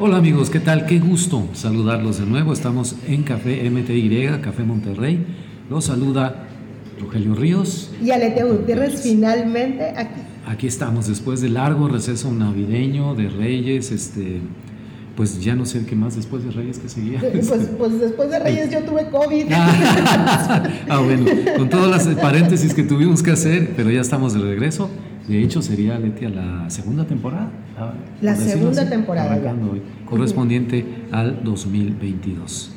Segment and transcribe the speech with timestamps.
[0.00, 0.86] Hola amigos, ¿qué tal?
[0.86, 2.52] Qué gusto saludarlos de nuevo.
[2.52, 5.26] Estamos en Café MTY, Café Monterrey.
[5.68, 6.44] Los saluda
[7.00, 7.90] Rogelio Ríos.
[8.00, 10.20] Y Alete Gutiérrez, finalmente aquí.
[10.46, 14.40] Aquí estamos después de largo receso navideño de Reyes, este,
[15.16, 17.18] pues ya no sé qué más después de Reyes que seguía.
[17.18, 19.46] Pues, pues después de Reyes yo tuve COVID.
[19.50, 21.26] ah, bueno,
[21.56, 24.90] con todas las paréntesis que tuvimos que hacer, pero ya estamos de regreso.
[25.28, 27.50] De hecho, sería, Letia, la segunda temporada.
[28.22, 29.38] La segunda temporada.
[30.06, 32.72] correspondiente al 2022.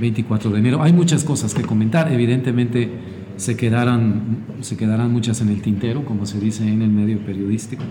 [0.00, 0.82] 24 de enero.
[0.82, 2.12] Hay muchas cosas que comentar.
[2.12, 2.90] Evidentemente,
[3.36, 7.84] se quedarán, se quedarán muchas en el tintero, como se dice en el medio periodístico.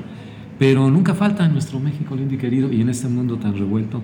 [0.60, 4.02] Pero nunca falta en nuestro México lindo y querido y en este mundo tan revuelto.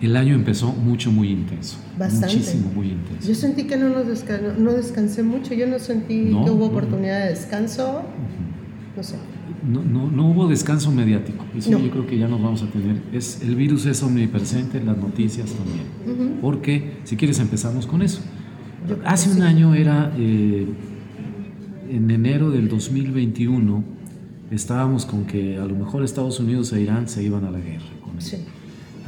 [0.00, 1.76] El año empezó mucho, muy intenso.
[1.98, 2.34] Bastante.
[2.34, 3.28] Muchísimo, muy intenso.
[3.28, 4.06] Yo sentí que no, nos
[4.58, 5.52] no descansé mucho.
[5.52, 8.02] Yo no sentí que hubo oportunidad de descanso.
[9.00, 9.16] No sé.
[9.66, 11.42] No, no, no, hubo descanso mediático.
[11.56, 13.00] Eso yo creo que ya nos vamos a tener.
[13.14, 16.38] Es, el virus es omnipresente, en las noticias también.
[16.42, 18.20] Porque, si quieres, empezamos con eso.
[19.06, 20.66] Hace un año era, eh,
[21.90, 23.84] en enero del 2021,
[24.50, 27.86] estábamos con que a lo mejor Estados Unidos e Irán se iban a la guerra.
[28.04, 28.18] Con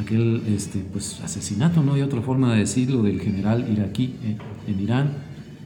[0.03, 4.81] Aquel este, pues, asesinato, no hay otra forma de decirlo, del general iraquí eh, en
[4.81, 5.11] Irán,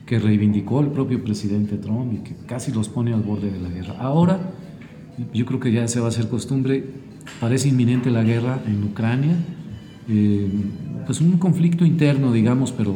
[0.07, 3.69] que reivindicó el propio presidente Trump y que casi los pone al borde de la
[3.69, 3.97] guerra.
[3.99, 4.39] Ahora,
[5.35, 6.85] yo creo que ya se va a hacer costumbre,
[7.41, 9.35] parece inminente la guerra en Ucrania,
[10.09, 10.49] eh,
[11.05, 12.95] pues un conflicto interno, digamos, pero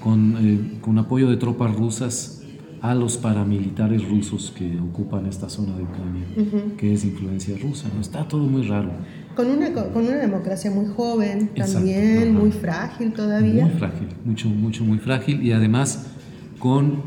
[0.00, 2.42] con, eh, con apoyo de tropas rusas
[2.84, 6.26] a los paramilitares rusos que ocupan esta zona de Ucrania,
[6.76, 7.88] que es influencia rusa.
[7.94, 8.00] ¿no?
[8.02, 8.90] Está todo muy raro.
[9.34, 13.64] Con una, con una democracia muy joven, también muy frágil todavía.
[13.64, 16.13] Muy frágil, mucho, mucho, muy frágil y además
[16.64, 17.02] con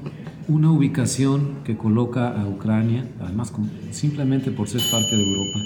[0.48, 3.52] una ubicación que coloca a Ucrania, además
[3.90, 5.60] simplemente por ser parte de Europa,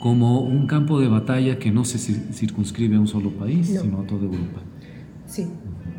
[0.00, 4.06] como un campo de batalla que no se circunscribe a un solo país, sino a
[4.06, 4.60] toda Europa.
[5.26, 5.48] Sí.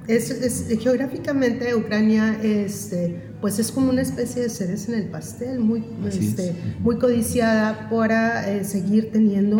[0.08, 5.84] Es, geográficamente Ucrania este, pues es como una especie de cereza en el pastel, muy,
[6.08, 9.58] este, muy codiciada para eh, seguir teniendo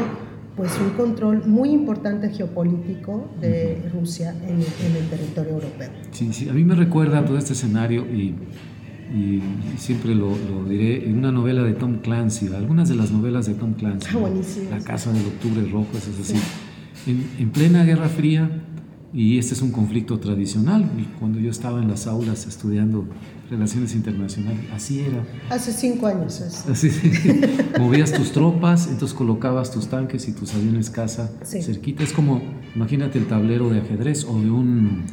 [0.56, 5.90] pues un control muy importante geopolítico de Rusia en, el territorio europeo.
[6.12, 8.36] Sí, sí, a mí me recuerda todo este escenario y,
[9.16, 9.42] y
[9.78, 10.36] siempre lo,
[10.68, 14.10] diré en una novela de Tom Clancy, algunas de las novelas de Tom Clancy.
[14.14, 16.36] Ah, La Casa del Octubre Rojo, es así.
[17.08, 18.50] En, en plena Guerra Fría,
[19.14, 20.90] y este es un conflicto tradicional.
[21.20, 23.06] Cuando yo estaba en las aulas estudiando
[23.52, 25.24] relaciones internacionales, así era.
[25.50, 26.42] Hace cinco años.
[26.42, 26.90] Así,
[27.80, 32.02] movías tus tropas, entonces colocabas tus tanques y tus aviones caza cerquita.
[32.02, 32.42] Es como,
[32.76, 35.04] imagínate el tablero de ajedrez o de un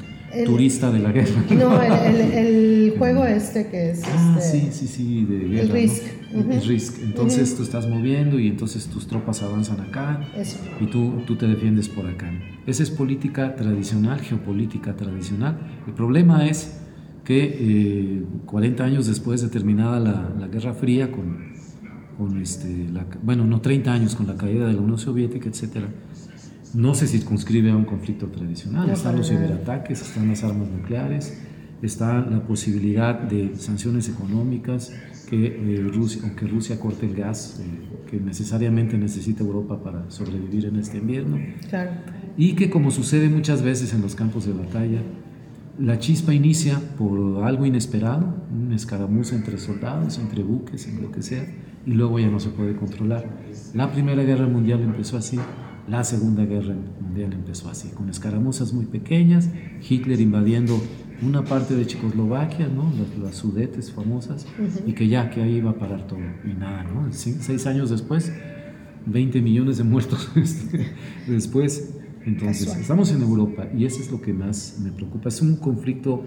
[0.47, 1.43] turista de la guerra.
[1.51, 4.03] No, el, juego este que es...
[4.07, 5.63] Ah, este, sí, sí, sí, de guerra.
[5.63, 6.03] El Risk.
[6.33, 7.03] El Risk.
[7.03, 10.21] Entonces tú estás moviendo y entonces tus tropas avanzan acá
[10.81, 12.31] y tú, tú te defiendes por acá.
[12.67, 15.59] Esa es política tradicional, geopolítica tradicional.
[15.87, 16.79] El problema es
[17.29, 21.53] que 40 eh, años después de terminada la, la Guerra Fría, con,
[22.17, 25.89] con este, la, bueno, no 30 años con la caída de la Unión Soviética, etcétera,
[26.73, 28.89] no se circunscribe a un conflicto tradicional.
[28.89, 31.39] están los ciberataques, están las armas nucleares,
[31.83, 34.91] está la posibilidad de sanciones económicas,
[35.29, 40.65] que, eh, Rusia, que Rusia corte el gas eh, que necesariamente necesita Europa para sobrevivir
[40.65, 41.39] en este invierno.
[42.39, 45.03] Y que como sucede muchas veces en los campos de batalla,
[45.79, 51.23] la chispa inicia por algo inesperado, una escaramuza entre soldados, entre buques, en lo que
[51.23, 51.47] sea,
[51.87, 53.25] y luego ya no se puede controlar.
[53.75, 55.39] La Primera Guerra Mundial empezó así,
[55.89, 59.51] la Segunda Guerra Mundial empezó así, con escaramuzas muy pequeñas,
[59.89, 60.81] Hitler invadiendo
[61.23, 62.93] una parte de Checoslovaquia, ¿no?
[63.23, 64.47] las, sudetes famosas,
[64.87, 67.13] y que ya, que ahí iba a parar todo, y nada, ¿no?
[67.13, 68.33] seis años después,
[69.07, 70.31] 20 millones de muertos
[71.27, 71.95] después.
[72.29, 75.31] Entonces, estamos en Europa y eso es lo que más me preocupa.
[75.31, 76.23] Es un conflicto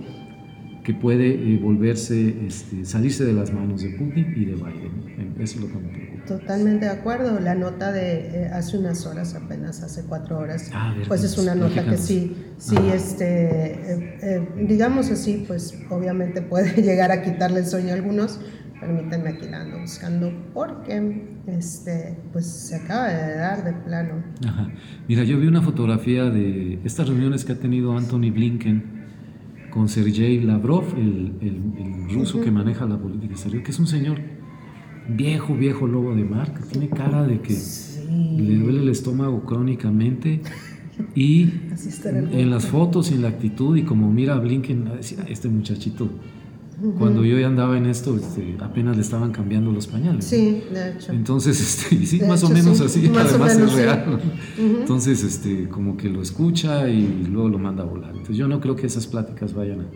[0.83, 5.35] que puede eh, volverse, este, salirse de las manos de Putin y de Biden.
[5.39, 6.25] Eso es lo que me preocupa.
[6.25, 7.39] Totalmente de acuerdo.
[7.39, 11.53] La nota de eh, hace unas horas, apenas hace cuatro horas, ah, pues es una
[11.53, 13.27] nota que sí, sí, este,
[14.21, 18.39] eh, digamos así, pues obviamente puede llegar a quitarle el sueño a algunos.
[18.81, 24.23] Permítanme aquí la ando buscando porque este, pues se acaba de dar de plano.
[25.07, 29.01] Mira, yo vi una fotografía de estas reuniones que ha tenido Anthony Blinken
[29.69, 34.19] con Sergei Lavrov, el, el, ruso que maneja la política exterior, que es un señor
[35.07, 40.41] viejo, viejo lobo de mar, que tiene cara de que le duele el estómago crónicamente.
[41.13, 41.51] Y
[42.05, 45.49] en las fotos y en la actitud, y como mira a Blinken, a decir, este
[45.49, 46.09] muchachito
[46.97, 50.25] Cuando yo ya andaba en esto, este, apenas le estaban cambiando los pañales.
[50.25, 51.11] Sí, de hecho.
[51.11, 54.19] Entonces, este, sí, más o menos así, además es real.
[54.57, 58.11] Entonces, este, como que lo escucha y luego lo manda a volar.
[58.11, 59.87] Entonces, yo no creo que esas pláticas vayan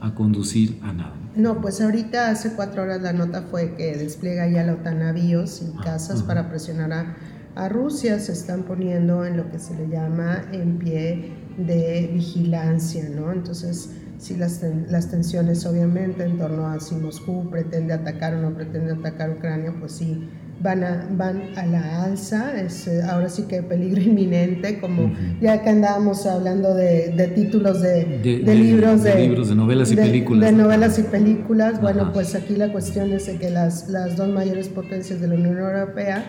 [0.00, 1.14] a, conducir a nada.
[1.36, 5.62] No, pues ahorita hace cuatro horas la nota fue que despliega ya la OTAN navíos
[5.62, 7.16] y casas para presionar a,
[7.54, 8.18] a Rusia.
[8.18, 13.32] Se están poniendo en lo que se le llama en pie de vigilancia, ¿no?
[13.32, 18.54] Entonces, si las, las tensiones obviamente en torno a si Moscú pretende atacar o no
[18.54, 20.28] pretende atacar Ucrania, pues sí,
[20.60, 25.62] van a, van a la alza, es eh, ahora sí que peligro inminente, como ya
[25.62, 30.50] que andábamos hablando de, de títulos de, de, libros, de, libros, de novelas y películas.
[30.50, 34.68] De novelas y películas, bueno, pues aquí la cuestión es que las, las dos mayores
[34.68, 36.26] potencias de la Unión Europea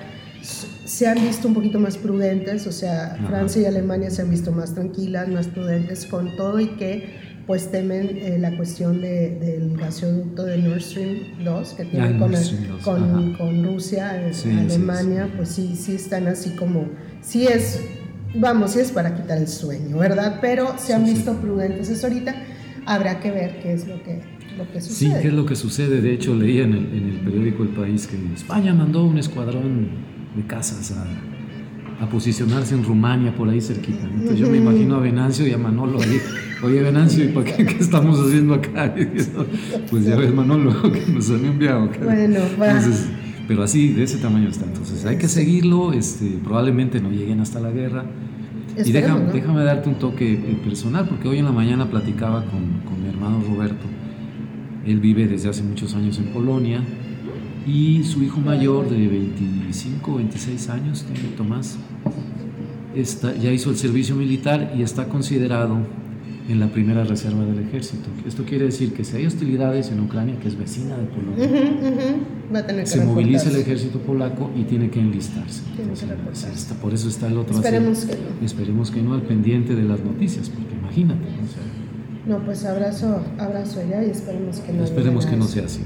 [0.86, 4.52] se han visto un poquito más prudentes, o sea, Francia y Alemania se han visto
[4.52, 9.76] más tranquilas, más prudentes con todo y que pues temen eh, la cuestión de, del
[9.76, 12.32] gasoducto de Nord Stream 2 que tiene ah, con,
[12.84, 16.86] con, con, Rusia, Alemania, pues sí, sí están así como,
[17.24, 17.84] sí es,
[18.36, 20.38] vamos, sí es para quitar el sueño, ¿verdad?
[20.40, 21.90] Pero se han visto prudentes.
[21.90, 22.36] Eso ahorita
[22.86, 24.22] habrá que ver qué es lo que,
[24.56, 25.10] lo que sucede.
[25.10, 26.02] Sí, qué es lo que sucede.
[26.02, 29.90] De hecho, leía en el, en el periódico El País que España mandó un escuadrón
[30.36, 31.04] de casas a
[32.02, 34.06] a posicionarse en Rumania, por ahí cerquita.
[34.06, 36.18] Entonces yo me imagino a Venancio y a Manolo ahí.
[36.62, 38.94] Oye, Venancio, ¿y por qué, qué estamos haciendo acá?
[39.90, 41.90] Pues ya ves, Manolo, que nos han enviado.
[42.04, 43.10] Bueno, Entonces,
[43.48, 44.66] pero así, de ese tamaño está.
[44.66, 48.06] Entonces hay que seguirlo, este, probablemente no lleguen hasta la guerra.
[48.78, 52.82] y déjame, déjame darte un toque eh, personal, porque hoy en la mañana platicaba con,
[52.86, 53.86] con mi hermano Roberto.
[54.86, 56.82] Él vive desde hace muchos años en Polonia
[57.66, 61.78] y su hijo mayor de 25, 26 años, tiene Tomás,
[62.96, 65.78] está, ya hizo el servicio militar y está considerado
[66.50, 68.10] en la primera reserva del ejército.
[68.28, 73.06] Esto quiere decir que si hay hostilidades en Ucrania, que es vecina de Polonia, se
[73.06, 75.62] moviliza el ejército polaco y tiene que enlistarse.
[76.82, 77.56] por eso está el otro.
[77.56, 78.46] Esperemos que no.
[78.46, 81.28] Esperemos que no, al pendiente de las noticias, porque imagínate.
[82.26, 84.84] no, pues abrazo, abrazo allá y esperemos que no.
[84.84, 85.82] Esperemos que no sea así.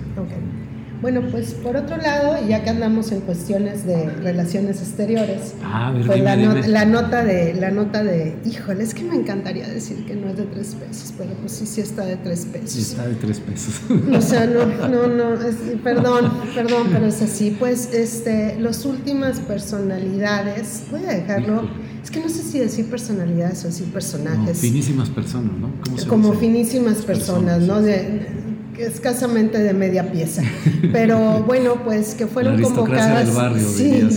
[1.03, 6.21] Bueno, pues por otro lado, ya que andamos en cuestiones de relaciones exteriores, ah, pues
[6.65, 10.37] la, nota de, la nota de, híjole, es que me encantaría decir que no es
[10.37, 12.69] de tres pesos, pero pues sí, sí está de tres pesos.
[12.69, 13.81] Sí está de tres pesos.
[14.15, 15.37] O sea, no, no, no,
[15.83, 17.53] perdón, perdón, pero es así.
[17.59, 21.67] Pues, este, las últimas personalidades, voy a dejarlo,
[22.01, 24.57] es que no sé si decir personalidades o decir personajes.
[24.57, 25.69] finísimas personas, ¿no?
[26.07, 27.81] Como finísimas personas, ¿no?
[27.81, 28.41] De,
[28.77, 30.43] escasamente de media pieza.
[30.91, 33.27] Pero bueno, pues que fueron convocadas.
[33.27, 34.07] Del barrio, sí,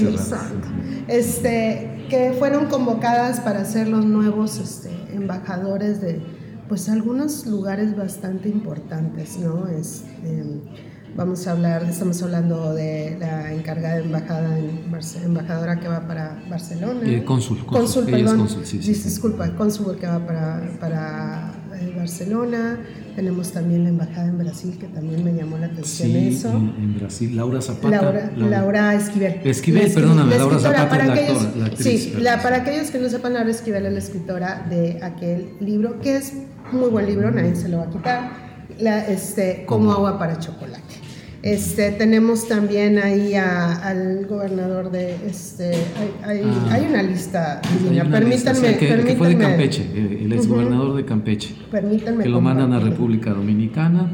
[1.09, 6.21] este, que fueron convocadas para ser los nuevos este, embajadores de
[6.69, 9.69] pues algunos lugares bastante importantes, ¿no?
[9.69, 10.43] Este,
[11.17, 14.59] vamos a hablar, estamos hablando de la encargada de embajada,
[15.25, 17.01] embajadora que va para Barcelona.
[17.05, 18.49] Eh, cónsul, cónsul, perdón.
[18.65, 22.79] Disculpa, cónsul que va para, para eh, Barcelona,
[23.15, 26.51] tenemos también la embajada en Brasil, que también me llamó la atención sí, eso.
[26.51, 28.03] En, Brasil, Laura Zapata.
[28.03, 29.41] Laura, Laura, Esquivel.
[29.45, 33.09] Esquivel, perdóname, Laura Zapata para es la, actora, actriz, Sí, la, para aquellos que no
[33.09, 36.33] sepan, Laura Esquivel es la escritora de aquel libro, que es
[36.73, 38.31] muy buen libro, nadie se lo va a quitar,
[38.79, 41.06] la, este, Como agua para chocolate.
[41.47, 45.71] Este, tenemos también ahí al gobernador de, este,
[46.25, 46.89] hay, hay, ah.
[46.91, 47.61] una lista,
[48.11, 49.89] permítanme, que, fue de Campeche,
[50.25, 54.11] el exgobernador de Campeche, permítanme que lo mandan a República Dominicana.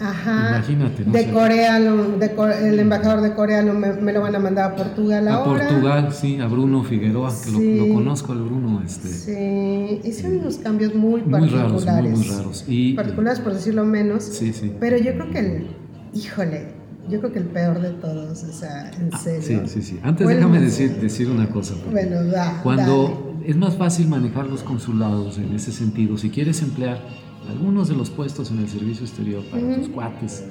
[0.00, 0.54] Ajá.
[0.56, 1.04] Imagínate.
[1.04, 1.12] ¿no?
[1.12, 5.66] De Corea, de, el embajador de Corea me, lo van a mandar a Portugal ahora.
[5.66, 8.80] A Portugal, sí, a Bruno Figueroa, que lo, conozco al Bruno.
[8.86, 11.84] Este, sí, hicieron unos cambios muy, muy particulares.
[11.84, 12.64] Raros, muy, muy raros.
[12.66, 14.24] Y, particulares por decirlo menos.
[14.24, 14.72] Sí, sí.
[14.80, 15.66] Pero yo creo que el
[16.14, 16.68] híjole,
[17.08, 19.66] yo creo que el peor de todos, o sea, en ah, serio.
[19.66, 20.00] Sí, sí, sí.
[20.02, 21.74] Antes déjame decir, decir una cosa.
[21.90, 22.60] Bueno, da.
[22.62, 27.00] Cuando es más fácil manejar los consulados en ese sentido, si quieres emplear
[27.48, 30.44] algunos de los puestos en el servicio exterior para tus cuates,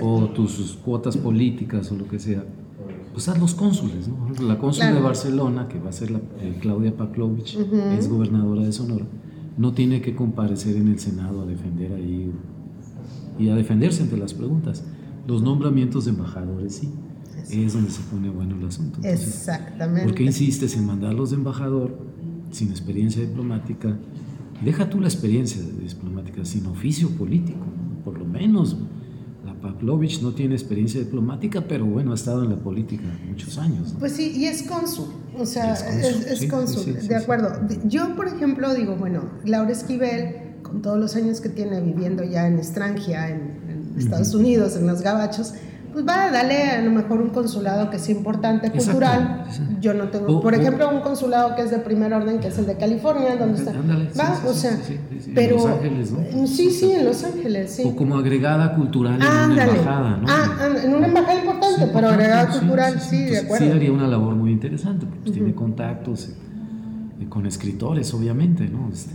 [0.00, 2.44] o tus cuotas políticas o lo que sea,
[3.12, 4.30] pues haz los cónsules, ¿no?
[4.46, 7.58] La cónsul de Barcelona, que va a ser la, eh, Claudia Pavlovich,
[7.98, 9.04] es gobernadora de Sonora,
[9.56, 12.32] no tiene que comparecer en el Senado a defender ahí
[13.38, 14.84] y a defenderse ante las preguntas.
[15.26, 16.90] Los nombramientos de embajadores, sí.
[17.50, 19.00] Es donde se pone bueno el asunto.
[19.02, 20.04] Exactamente.
[20.04, 21.98] ¿Por qué insistes en mandarlos de embajador
[22.50, 23.96] sin experiencia diplomática?
[24.62, 27.64] Deja tú la experiencia diplomática, sin oficio político.
[28.04, 28.76] Por lo menos
[29.46, 33.94] la Pavlovich no tiene experiencia diplomática, pero bueno, ha estado en la política muchos años.
[33.98, 35.06] Pues sí, y es cónsul.
[35.38, 37.50] O sea, es cónsul, de acuerdo.
[37.86, 42.46] Yo, por ejemplo, digo, bueno, Laura Esquivel con todos los años que tiene viviendo ya
[42.46, 45.54] en extranjera, en, Estados Unidos, en los gabachos,
[45.92, 49.44] pues va, a darle a lo mejor un consulado que es importante, cultural.
[49.80, 52.66] Yo no tengo, por ejemplo, un consulado que es de primer orden, que es el
[52.66, 53.72] de California, donde está.
[53.72, 54.78] va, o sea,
[55.34, 55.56] pero.
[55.56, 56.46] En Los Ángeles, ¿no?
[56.46, 57.82] Sí, sí, en Los Ángeles, sí.
[57.84, 60.26] O como agregada cultural en una embajada, ¿no?
[60.28, 63.66] Ah, en una embajada importante, pero agregada cultural, sí, de acuerdo.
[63.66, 66.28] Sí, haría una labor muy interesante, porque pues, tiene contactos
[67.20, 68.90] eh, con escritores, obviamente, ¿no?
[68.92, 69.14] Este,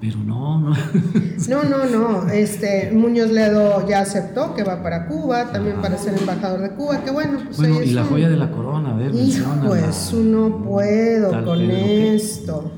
[0.00, 0.76] pero no, no.
[1.48, 2.30] no, no, no.
[2.30, 7.02] Este, Muñoz Ledo ya aceptó que va para Cuba, también para ser embajador de Cuba,
[7.04, 7.40] que bueno.
[7.44, 12.72] Pues bueno, y la joya de la corona, a ver, Pues no puedo con esto.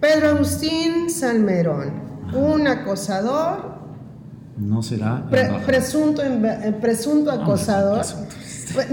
[0.00, 1.92] Pedro Agustín Salmerón,
[2.34, 3.76] un acosador.
[4.58, 5.26] No será.
[5.66, 6.22] presunto,
[6.80, 8.04] presunto acosador.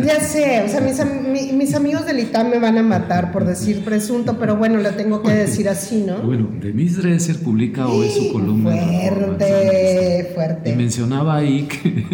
[0.03, 3.83] Ya sé, o sea, mis, mis, amigos del ITAM me van a matar por decir
[3.83, 6.19] presunto, pero bueno, lo tengo que decir así, ¿no?
[6.19, 8.71] Bueno, Demis Dresser publica hoy su columna.
[8.71, 10.69] Fuerte, fuerte.
[10.71, 12.05] Y mencionaba ahí que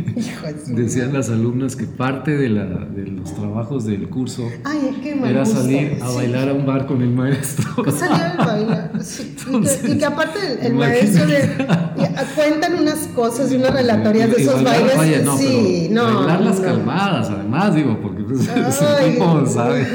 [0.67, 4.49] decían las alumnas que parte de, la, de los trabajos del curso
[5.25, 7.65] era salir a bailar a un bar con el maestro.
[7.91, 9.35] Salir a bailar, sí.
[9.87, 11.25] y, que, aparte el, maestro
[12.35, 15.23] cuentan unas cosas y unas relatorias de esos bailes.
[15.23, 16.19] no, sí, no.
[16.19, 18.39] Bailarlas calmadas, además más, digo, porque pues,
[19.05, 19.87] tipo, ¿sabes?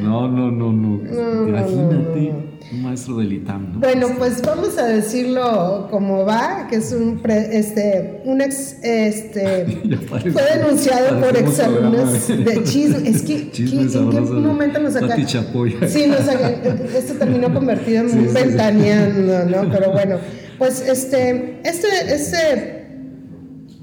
[0.00, 1.48] No, no, no, no.
[1.48, 3.74] Imagínate un maestro del ITAM.
[3.74, 3.80] ¿no?
[3.80, 9.66] Bueno, pues vamos a decirlo como va, que es un, este, un ex, este,
[10.08, 13.08] fue denunciado por exalumnos de chisme.
[13.08, 15.16] Es que, ¿en qué momento nos saca?
[15.16, 16.50] Sí, nos saca,
[16.96, 19.70] esto terminó convertido en un ventaneando, ¿no?
[19.70, 20.18] Pero bueno,
[20.58, 22.81] pues este, este, este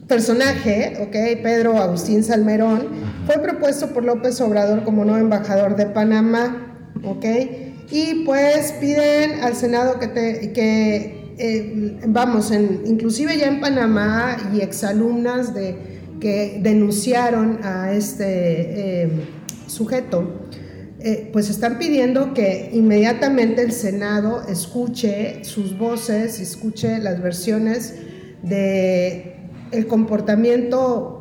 [0.10, 2.88] personaje, ok, Pedro Agustín Salmerón,
[3.28, 7.26] fue propuesto por López Obrador como nuevo embajador de Panamá, ok,
[7.92, 14.36] y pues piden al Senado que, te, que eh, vamos, en, inclusive ya en Panamá
[14.54, 15.78] y exalumnas de,
[16.20, 19.10] que denunciaron a este eh,
[19.68, 20.48] sujeto,
[21.02, 27.94] eh, pues están pidiendo que inmediatamente el Senado escuche sus voces, escuche las versiones
[28.42, 29.39] de
[29.72, 31.20] el comportamiento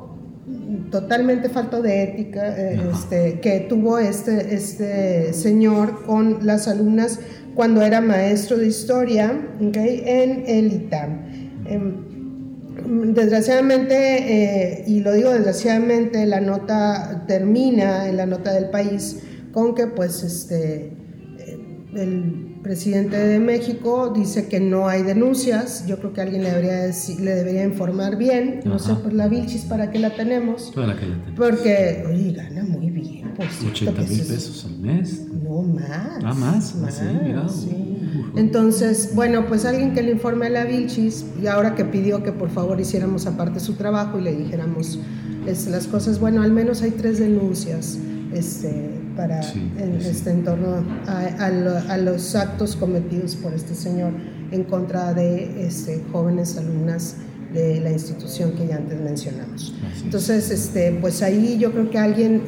[0.90, 7.20] totalmente falto de ética eh, este, que tuvo este, este señor con las alumnas
[7.54, 11.64] cuando era maestro de historia en el ITAM.
[11.66, 19.22] Em, desgraciadamente, eh, y lo digo desgraciadamente, la nota termina en la nota del país
[19.52, 20.92] con que pues este,
[21.38, 21.58] eh,
[21.96, 25.86] el presidente de México dice que no hay denuncias.
[25.86, 28.60] Yo creo que alguien le debería, decir, le debería informar bien.
[28.66, 30.70] No sé, por la Vilchis, ¿para qué la tenemos?
[30.74, 31.34] ¿Para qué la tenemos?
[31.34, 33.32] Porque, oye, gana muy bien.
[33.34, 35.26] Por 80 mil pesos al mes.
[35.42, 35.88] No, más.
[36.22, 36.74] Ah, más.
[36.74, 37.48] más sí, mira.
[37.48, 37.96] Sí.
[38.36, 42.32] Entonces, bueno, pues alguien que le informe a la Vilchis, y ahora que pidió que
[42.32, 44.98] por favor hiciéramos aparte su trabajo y le dijéramos
[45.46, 47.96] las cosas, bueno, al menos hay tres denuncias.
[48.34, 54.12] Este, para en, este entorno a, los actos cometidos por este señor
[54.52, 57.16] en contra de este, jóvenes alumnas
[57.52, 59.74] de la institución que ya antes mencionamos.
[60.04, 62.44] Entonces, este, pues ahí yo creo que alguien,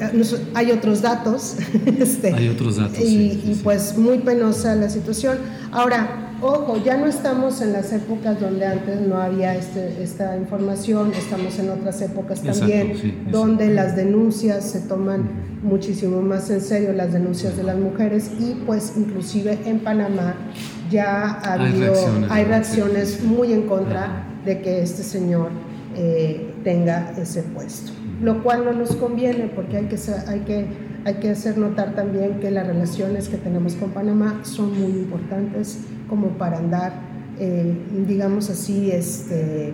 [0.55, 1.57] hay otros datos,
[1.99, 5.39] este, hay otros datos, y, y pues muy penosa la situación.
[5.73, 11.13] Ahora, Ojo, ya no estamos en las épocas donde antes no había este, esta información,
[11.13, 15.29] estamos en otras épocas también, donde las denuncias se toman
[15.63, 20.35] muchísimo más en serio, las denuncias de las mujeres y pues inclusive en Panamá
[20.91, 21.93] ya ha habido,
[22.31, 25.51] hay reacciones, muy en contra de que este señor
[25.95, 27.93] eh, tenga ese puesto,
[28.23, 32.41] lo cual no nos conviene porque hay que, hay que hay que hacer notar también
[32.41, 35.79] que las relaciones que tenemos con Panamá son muy importantes
[36.11, 36.93] como para andar,
[37.39, 37.73] eh,
[38.07, 39.73] digamos así, este,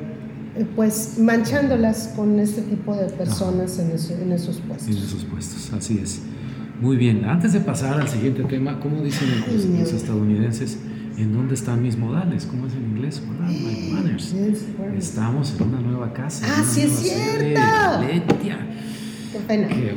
[0.77, 4.89] pues manchándolas con este tipo de personas en, esos puestos.
[4.89, 6.21] En esos puestos, así es.
[6.81, 10.79] Muy bien, antes de pasar al siguiente tema, ¿cómo dicen los, estadounidenses?
[11.17, 12.45] ¿En dónde están mis modales?
[12.45, 13.23] ¿Cómo es en inglés?
[13.27, 14.35] my manners.
[14.99, 16.47] Estamos en una nueva casa.
[16.47, 17.61] Ah, sí es cierto.
[19.33, 19.69] Qué pena.
[19.69, 19.97] Qué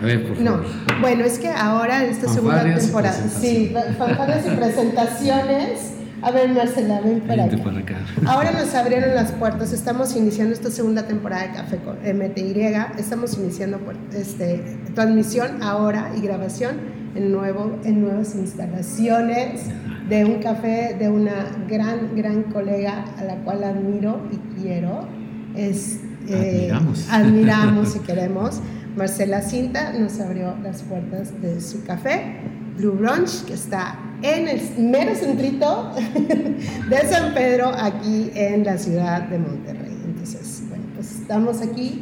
[0.00, 0.64] a ver, por favor.
[0.64, 5.92] No, bueno, es que ahora, esta segunda temporada, sí, fanfarrias y presentaciones.
[6.22, 7.98] A ver, Marcela, ven para, acá.
[8.26, 9.72] Ahora nos abrieron las puertas.
[9.72, 12.74] Estamos iniciando esta segunda temporada de Café con MTY.
[12.98, 13.78] Estamos iniciando
[14.14, 16.76] este, transmisión ahora y grabación
[17.14, 19.66] en, nuevo, en nuevas instalaciones
[20.08, 25.06] de un café de una gran, gran colega a la cual admiro y quiero.
[25.54, 27.08] Es, eh, admiramos.
[27.10, 28.60] Admiramos y queremos.
[28.96, 32.38] Marcela Cinta nos abrió las puertas de su café,
[32.78, 35.92] Blue Brunch, que está en el mero centrito
[36.88, 39.94] de San Pedro, aquí en la ciudad de Monterrey.
[40.06, 42.00] Entonces, bueno, pues estamos aquí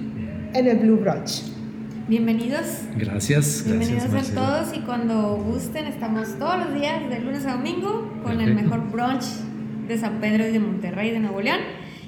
[0.53, 1.43] en el Blue Brunch.
[2.07, 2.83] Bienvenidos.
[2.97, 3.65] Gracias.
[3.67, 8.41] Bienvenidos a todos y cuando gusten estamos todos los días de lunes a domingo con
[8.41, 9.25] el mejor brunch
[9.89, 11.59] de San Pedro y de Monterrey de Nuevo León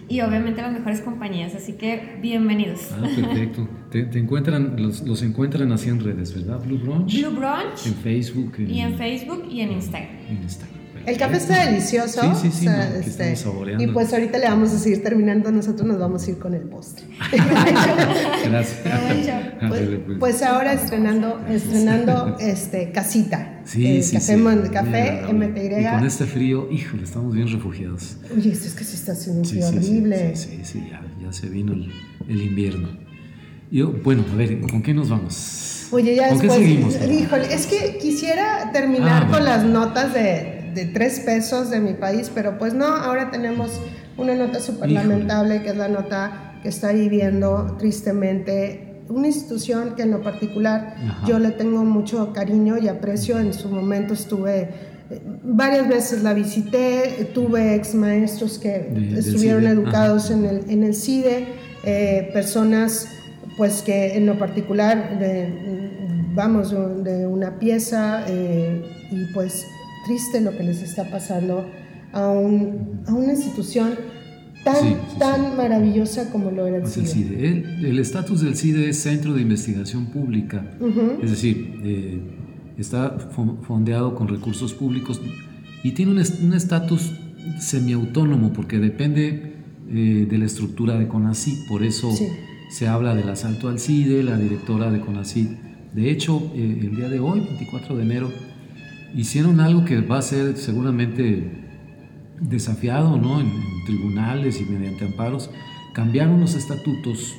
[0.09, 1.55] y obviamente las mejores compañías.
[1.55, 2.91] Así que bienvenidos.
[2.93, 3.69] Ah, perfecto.
[4.05, 6.61] te, encuentran, los, los, encuentran así en redes, ¿verdad?
[6.65, 7.21] Blue Brunch.
[7.21, 7.87] Blue Brunch.
[7.87, 8.53] En Facebook.
[8.59, 10.17] y en Facebook y en Instagram.
[10.29, 10.77] En Instagram.
[11.07, 12.35] El café está delicioso.
[12.35, 12.67] Sí, sí, sí.
[12.99, 13.85] este, saboreando.
[13.85, 16.63] Y pues ahorita le vamos a seguir terminando, nosotros nos vamos a ir con el
[16.63, 17.05] postre.
[18.45, 18.81] Gracias.
[19.69, 19.83] pues,
[20.19, 23.61] pues, ahora estrenando, estrenando este, casita.
[23.65, 24.71] Sí, eh, sí, café, sí.
[24.73, 25.81] Café MPY.
[25.81, 28.17] Y con este frío, híjole, estamos bien refugiados.
[28.37, 30.35] Oye, es que se está haciendo un frío horrible.
[30.35, 31.93] Sí, sí, ya, ya, se vino el,
[32.29, 33.06] el invierno.
[33.71, 35.89] Yo, bueno, a ver, ¿con qué nos vamos?
[35.91, 36.95] Oye, ya ¿Con después, qué seguimos?
[37.11, 39.45] Híjole, es que quisiera terminar Ah, con bueno.
[39.47, 43.81] las notas de, de tres pesos de mi país, pero pues no, ahora tenemos
[44.17, 50.03] una nota súper lamentable, que es la nota que está viviendo tristemente una institución que
[50.03, 51.27] en lo particular Ajá.
[51.29, 53.39] yo le tengo mucho cariño y aprecio.
[53.39, 54.69] En su momento estuve,
[55.11, 60.71] eh, varias veces la visité, tuve ex maestros que De- estuvieron CIDE, educados en el,
[60.71, 61.47] en el CIDE,
[61.85, 63.07] eh, personas
[63.57, 65.49] pues que en lo particular de,
[66.35, 66.71] vamos
[67.05, 69.67] de una pieza eh, y pues
[70.07, 71.65] triste lo que les está pasando
[72.13, 73.95] a, un, a una institución
[74.65, 75.57] tan, Sí, sí, tan sí.
[75.57, 77.29] maravillosa como lo era el Pues el CIDE.
[77.37, 77.89] CIDE.
[77.91, 80.65] El- estatus del CIDE es Centro de Investigación Pública.
[81.23, 82.21] Es decir, eh,
[82.79, 85.21] está fo- fondeado con recursos públicos
[85.83, 87.13] y tiene un est- un estatus
[87.61, 89.55] semiautónomo porque depende
[89.89, 91.69] eh, de la estructura de CONACYT.
[91.69, 92.11] Por eso.
[92.69, 95.51] Se habla del asalto al CIDE, la directora de CONACYT.
[95.95, 98.31] De hecho, eh, el día de hoy, 24 de enero,
[99.15, 101.65] hicieron algo que va a ser seguramente
[102.41, 103.41] desafiado ¿no?
[103.41, 105.51] en, en tribunales y mediante amparos.
[105.95, 107.35] Cambiaron los estatutos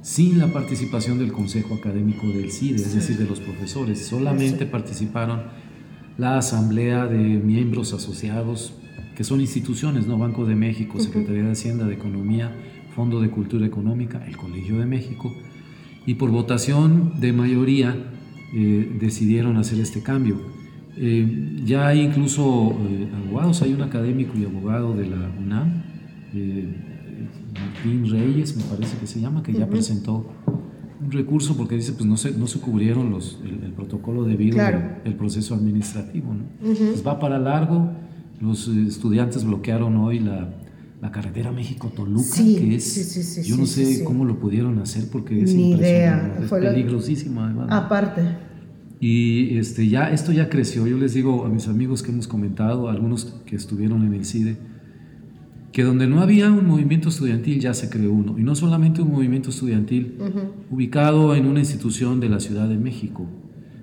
[0.00, 4.06] sin la participación del Consejo Académico del CIDE, es decir, de los profesores.
[4.06, 5.42] Solamente participaron
[6.16, 8.72] la Asamblea de Miembros Asociados,
[9.14, 10.16] que son instituciones, ¿no?
[10.16, 12.54] Banco de México, Secretaría de Hacienda, de Economía,
[12.98, 15.32] Fondo de Cultura Económica, el Colegio de México,
[16.04, 17.94] y por votación de mayoría
[18.52, 20.36] eh, decidieron hacer este cambio.
[20.96, 25.84] Eh, ya hay incluso eh, abogados, hay un académico y abogado de la UNAM,
[26.34, 26.74] eh,
[27.54, 30.26] Martín Reyes, me parece que se llama, que ya presentó
[31.00, 34.54] un recurso porque dice, pues no se, no se cubrieron los, el, el protocolo debido
[34.56, 34.82] Claro.
[35.04, 36.34] del, proceso administrativo.
[36.34, 36.42] ¿no?
[36.60, 37.92] Pues va para largo,
[38.40, 40.48] los eh, estudiantes bloquearon hoy la,
[41.00, 45.04] la carretera México-Toluca, Sí, que es, sí, sí, yo no sé cómo lo pudieron hacer
[45.10, 46.36] porque es Ni idea.
[46.40, 47.68] es Fue peligrosísimo además.
[47.70, 48.22] Aparte.
[49.00, 50.86] Y este, ya, esto ya creció.
[50.86, 54.56] Yo les digo a mis amigos que hemos comentado, algunos que estuvieron en el CIDE,
[55.70, 58.36] que donde no había un movimiento estudiantil ya se creó uno.
[58.36, 60.18] Y no solamente un movimiento estudiantil
[60.70, 63.26] ubicado en una institución de la Ciudad de México,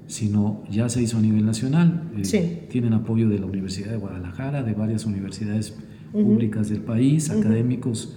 [0.07, 2.11] sino ya se hizo a nivel nacional.
[2.17, 2.67] Eh.
[2.69, 5.77] Tienen apoyo de la Universidad de Guadalajara, de varias universidades
[6.23, 8.15] públicas del país, académicos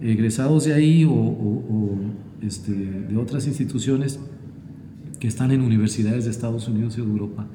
[0.00, 1.98] egresados de ahí o, o- o,
[2.42, 4.18] este, de otras instituciones
[5.18, 7.46] que están en universidades de Estados Unidos y de Europa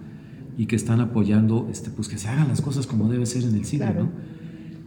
[0.57, 3.55] y que están apoyando este, pues que se hagan las cosas como debe ser en
[3.55, 4.03] el cine, Claro.
[4.03, 4.09] ¿no?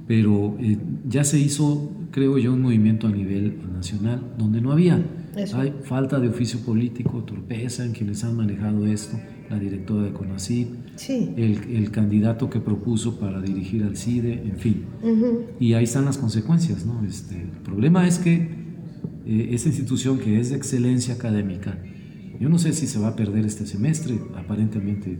[0.06, 5.04] Pero eh, ya se hizo, creo yo, un movimiento a nivel nacional donde no había.
[5.36, 5.58] Eso.
[5.58, 9.18] Hay falta de oficio político, torpeza en quienes han manejado esto,
[9.50, 11.30] la directora de CONACYT, Sí.
[11.36, 14.84] el, el candidato que propuso para dirigir al CIDE, en fin.
[15.02, 15.44] Ujú.
[15.60, 17.04] Y ahí están las consecuencias, ¿no?
[17.04, 18.34] Este, el problema es que
[19.26, 21.78] eh, esta institución que es de excelencia académica,
[22.40, 25.18] yo no sé si se va a perder este semestre, aparentemente eh,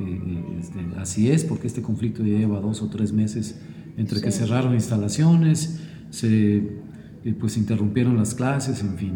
[0.00, 3.60] eh, este, así es, porque este conflicto ya lleva dos o tres meses
[3.96, 5.80] entre que cerraron instalaciones,
[6.10, 9.14] se eh, pues interrumpieron las clases, en fin.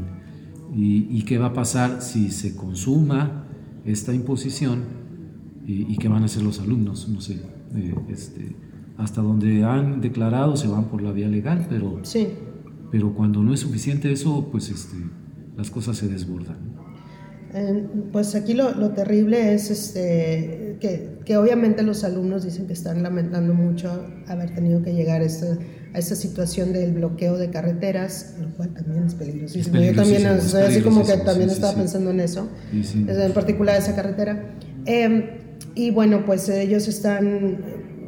[0.75, 3.47] Y, y qué va a pasar si se consuma
[3.85, 4.83] esta imposición
[5.67, 7.41] y, y qué van a hacer los alumnos, no sé.
[7.75, 8.57] eh, este,
[8.99, 12.29] hasta donde han declarado se van por la vía legal, pero, Sí.
[12.91, 14.97] pero cuando no es suficiente eso, pues este,
[15.57, 16.59] las cosas se desbordan.
[17.55, 22.73] Eh, Pues aquí lo, lo terrible es este, que, que obviamente los alumnos dicen que
[22.73, 25.59] están lamentando mucho haber tenido que llegar a, este-
[25.93, 29.77] a esta situación del bloqueo de carreteras, lo cual también es peligrosísimo.
[29.79, 31.79] Es Yo también peligrosísimo, es así como que peligrosísimo, también sí, estaba sí.
[31.81, 32.49] pensando en eso,
[33.27, 34.55] en particular esa carretera.
[34.87, 35.41] Eh,
[35.75, 37.59] y bueno, pues ellos están,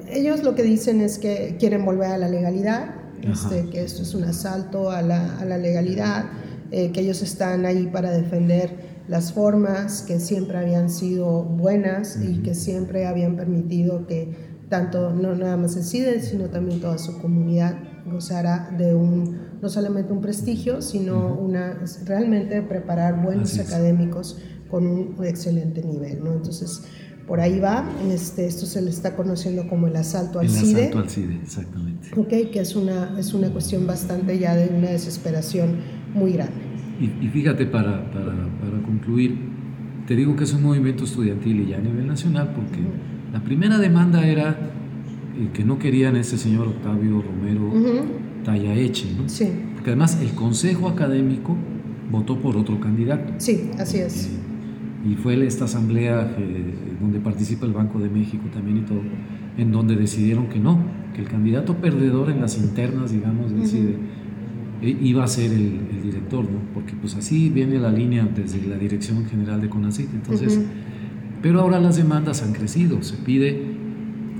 [0.08, 4.14] ellos lo que dicen es que quieren volver a la legalidad, este, que esto es
[4.14, 6.24] un asalto a la, a la legalidad,
[6.70, 12.42] eh, que ellos están ahí para defender las formas que siempre habían sido buenas y
[12.42, 17.20] que siempre habían permitido que tanto no nada más el CIDE, sino también toda su
[17.20, 24.38] comunidad gozara de un, no solamente un prestigio, sino una, realmente preparar buenos académicos
[24.70, 26.32] con un excelente nivel, ¿no?
[26.32, 26.82] Entonces,
[27.26, 30.70] por ahí va, este, esto se le está conociendo como el asalto al CIDE.
[30.70, 32.08] El asalto al CIDE, exactamente.
[32.16, 35.76] Ok, que es una, es una cuestión bastante ya de una desesperación
[36.14, 36.71] muy grande.
[37.02, 39.36] Y, fíjate, para, para, para, concluir,
[40.06, 42.78] te digo que es un movimiento estudiantil y ya a nivel nacional, porque
[43.32, 49.28] la primera demanda era eh, que no querían ese señor Octavio Romero uh Tallaeche, ¿no?
[49.28, 49.48] Sí.
[49.74, 51.56] Porque además el consejo académico
[52.10, 53.34] votó por otro candidato.
[53.38, 54.30] Sí, así es.
[55.04, 59.00] y fue esta asamblea eh, donde participa el Banco de México también y todo,
[59.56, 60.78] en donde decidieron que no,
[61.14, 63.96] que el candidato perdedor en las internas, digamos, decide,
[64.82, 66.58] iba a ser el, director, ¿no?
[66.74, 70.12] Porque pues así viene la línea desde la Dirección General de CONACYT.
[70.12, 70.60] Entonces,
[71.40, 73.62] pero ahora las demandas han crecido, se pide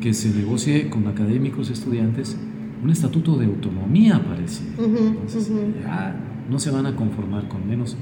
[0.01, 2.37] que se negocie con académicos, estudiantes,
[2.83, 4.85] un estatuto de autonomía parecido.
[4.85, 5.51] Entonces,
[5.83, 6.17] ya
[6.51, 7.97] no se van a conformar con menos.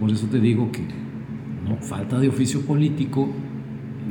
[0.00, 0.82] Por eso te digo que
[1.68, 3.28] no falta de oficio político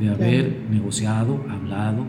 [0.00, 2.06] de haber negociado, hablado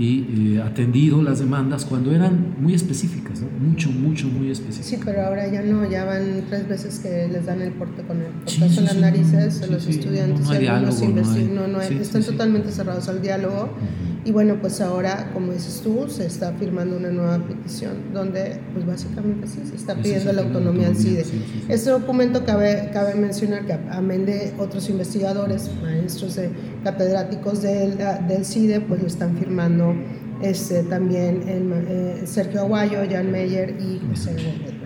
[0.00, 4.86] y eh, atendido las demandas cuando eran muy específicas, mucho, mucho, muy específicas.
[4.86, 8.16] Sí, pero ahora ya no, ya van tres veces que les dan el porte con
[8.16, 12.70] el portazo en las narices a los estudiantes no, y algunos no, no, están totalmente
[12.72, 13.74] cerrados al diálogo.
[14.22, 18.86] Y bueno, pues ahora, como dices tú, se está firmando una nueva petición donde, pues
[18.86, 21.24] básicamente sí, se está pidiendo la autonomía al CIDE.
[21.68, 26.50] Este documento cabe, cabe mencionar que amén de otros investigadores, maestros de
[26.84, 27.96] catedráticos del,
[28.28, 29.94] del CIDE, pues lo están firmando
[30.42, 34.80] este, también el, eh, Sergio Aguayo, Jan Meyer y José Gómez.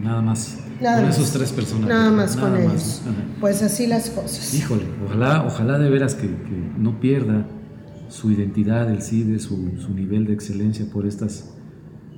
[0.00, 0.58] Nada más.
[0.78, 1.88] con esos tres personas.
[1.88, 3.02] Nada más con ellos.
[3.40, 4.54] Pues así las cosas.
[4.54, 7.44] Híjole, ojalá, ojalá de veras que, que no pierda
[8.08, 11.54] su identidad, el CIDE, su, su, nivel de excelencia por estas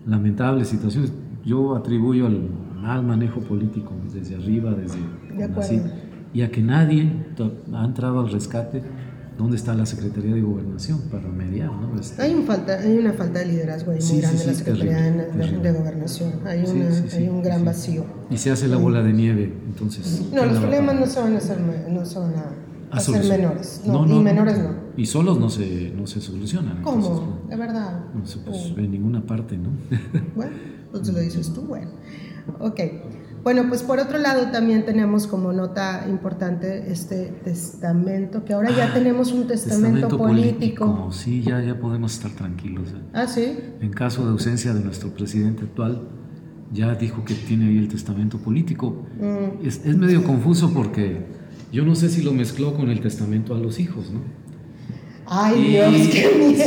[0.06, 1.12] lamentables situaciones.
[1.44, 2.48] Yo atribuyo al
[2.80, 4.98] mal manejo político desde arriba, desde
[5.36, 5.48] de
[6.32, 7.10] y a que nadie
[7.72, 8.82] ha entrado al rescate.
[9.38, 11.70] ¿Dónde está la Secretaría de Gobernación para mediar?
[11.70, 11.98] ¿no?
[11.98, 14.96] Este, hay, un falta, hay una falta de liderazgo ahí muy grande en la Secretaría
[15.12, 16.32] de, Gobernación.
[16.44, 16.64] Hay,
[17.14, 18.04] hay un gran vacío.
[18.30, 20.28] Y se hace la bola de nieve, entonces.
[20.32, 23.82] No, los problemas no se van a hacer, no se van a hacer menores.
[23.86, 24.70] No, no, y menores no.
[24.96, 26.82] Y solos no se, no se solucionan.
[26.82, 27.40] ¿Cómo?
[27.48, 28.04] de verdad.
[28.14, 29.70] No se pues, en ninguna parte, ¿no?
[30.34, 30.52] bueno,
[30.90, 31.90] pues lo dices tú, bueno.
[32.60, 32.80] Ok.
[33.44, 38.88] Bueno, pues por otro lado también tenemos como nota importante este testamento, que ahora ya
[38.88, 41.08] ah, tenemos un testamento, político.
[41.12, 42.88] Sí, ya, ya podemos estar tranquilos.
[42.88, 43.00] ¿eh?
[43.12, 43.58] Ah, sí.
[43.80, 46.08] En caso de ausencia de nuestro presidente actual,
[46.72, 49.06] ya dijo que tiene ahí el testamento político.
[49.18, 49.66] Mm.
[49.66, 51.26] Es, es medio confuso porque
[51.72, 54.20] yo no sé si lo mezcló con el testamento a los hijos, ¿no?
[55.26, 56.64] Ay, Dios, qué miedo.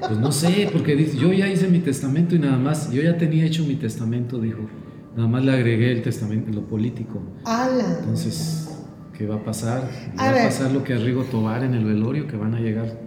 [0.00, 3.16] Pues no sé, porque dice, yo ya hice mi testamento y nada más, yo ya
[3.16, 4.68] tenía hecho mi testamento, dijo.
[5.16, 7.22] Nada más le agregué el testamento, lo político.
[7.44, 7.98] ¡Hala!
[8.00, 8.68] Entonces,
[9.16, 9.88] ¿qué va a pasar?
[10.18, 13.00] va a pasar lo que a Rigo Tobar en el velorio, que van a llegar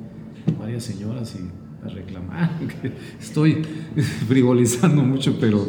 [0.60, 2.52] varias señoras y a reclamar.
[3.20, 3.62] Estoy
[4.28, 5.68] frivolizando mucho, pero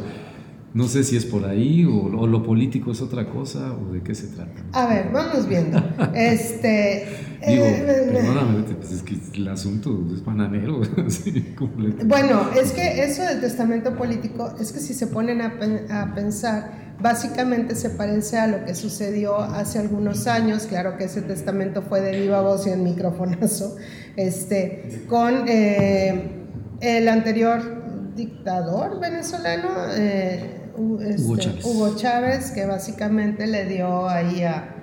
[0.72, 4.14] no sé si es por ahí o, lo político es otra cosa o de qué
[4.14, 4.62] se trata.
[4.72, 5.82] A ver, vamos viendo.
[6.14, 7.06] este,
[7.46, 10.80] Digo, eh, perdóname, pues es que el asunto es bananero.
[12.04, 16.94] bueno, es que eso del testamento político, es que si se ponen a, a, pensar,
[17.00, 22.00] básicamente se parece a lo que sucedió hace algunos años, claro que ese testamento fue
[22.00, 23.76] de viva voz y en microfonazo,
[24.16, 26.46] este, con eh,
[26.80, 29.68] el anterior dictador venezolano.
[29.96, 30.59] Eh,
[31.00, 31.22] este,
[31.64, 32.50] Hugo, Chávez.
[32.50, 34.76] que básicamente le dio ahí a,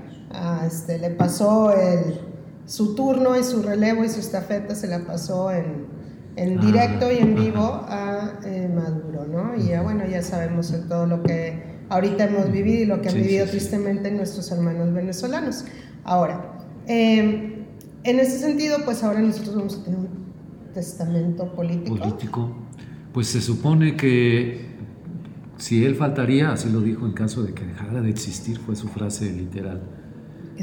[0.65, 2.19] este, le pasó el,
[2.65, 5.85] su turno y su relevo y su estafeta se la pasó en,
[6.35, 9.55] en ah, directo y en vivo a eh, Maduro, ¿no?
[9.55, 13.15] Y ya bueno, ya sabemos todo lo que ahorita hemos vivido y lo que han
[13.15, 15.65] vivido tristemente nuestros hermanos venezolanos.
[16.03, 17.65] Ahora, em,
[18.03, 20.09] en ese sentido, pues ahora nosotros vamos a tener un
[20.73, 21.97] testamento político.
[21.97, 22.51] Político.
[23.13, 24.76] Pues se supone que
[25.57, 28.87] si él faltaría, así lo dijo en caso de que dejara de existir, fue su
[28.87, 29.81] frase literal.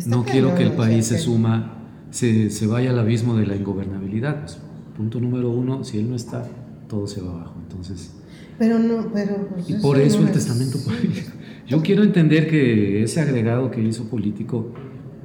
[0.07, 1.78] no quiero que el país se suma,
[2.11, 4.40] se, se, vaya al abismo de la ingobernabilidad.
[4.40, 4.59] Pues,
[4.96, 6.46] punto número uno, si él no está,
[6.88, 7.57] todo se va abajo.
[7.62, 8.12] Entonces...
[8.57, 9.48] Pero no, pero...
[9.48, 11.30] Pues y por eso el testamento político.
[11.66, 14.72] Yo quiero entender que ese agregado que hizo político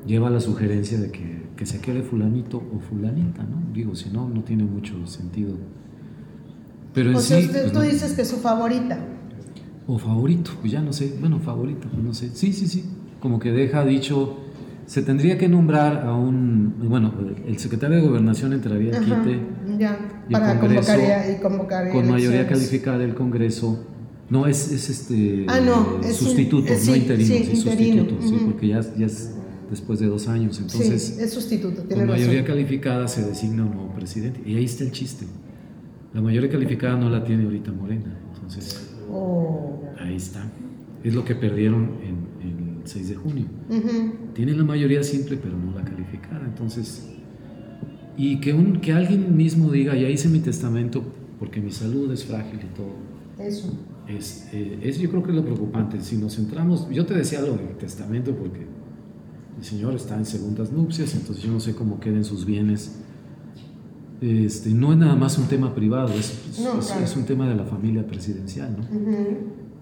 [0.07, 3.71] lleva la sugerencia de que, que se quede fulanito o fulanita, ¿no?
[3.71, 5.53] Digo, si no, no tiene mucho sentido.
[6.93, 8.97] Pero en o sea, tú pues, dices que es su favorita.
[9.91, 11.15] O favorito, pues ya no sé.
[11.19, 12.29] Bueno, favorito, pues no sé.
[12.35, 12.85] Sí, sí, sí.
[13.19, 14.37] como que deja dicho,
[14.85, 17.11] se tendría que nombrar a un, bueno,
[17.47, 19.39] el secretario de Gobernación entraría al quite
[19.79, 19.97] ya,
[20.29, 23.83] para Congreso, y con mayoría calificada del Congreso.
[24.29, 28.81] No, es, es este ah, no, es sustituto, no interino, sí, sustituto, sí, porque ya,
[28.95, 29.33] ya es
[29.71, 30.59] después de dos años.
[30.59, 34.39] Entonces, sí, es sustituto, tiene Con mayoría calificada se designa un nuevo presidente.
[34.45, 35.25] Y ahí está el chiste.
[36.13, 38.19] La mayoría calificada no la tiene ahorita Morena.
[38.35, 39.83] Entonces, oh.
[39.99, 40.43] ahí está.
[41.03, 43.45] Es lo que perdieron en, el 6 de junio.
[44.33, 46.45] Tienen la mayoría simple, pero no la calificada.
[46.45, 47.09] Entonces,
[48.17, 51.03] y que, un, que alguien mismo diga, ya hice mi testamento
[51.39, 52.95] porque mi salud es frágil y todo.
[53.39, 53.77] Eso.
[54.07, 56.01] Es, eh, es, yo creo que es lo preocupante.
[56.01, 58.65] Si nos centramos, yo te decía lo del testamento porque
[59.57, 62.99] el señor está en segundas nupcias, entonces yo no sé cómo queden sus bienes.
[64.21, 66.59] Este, no es nada más un tema privado, es,
[67.01, 68.85] es, un tema de la familia presidencial, ¿no?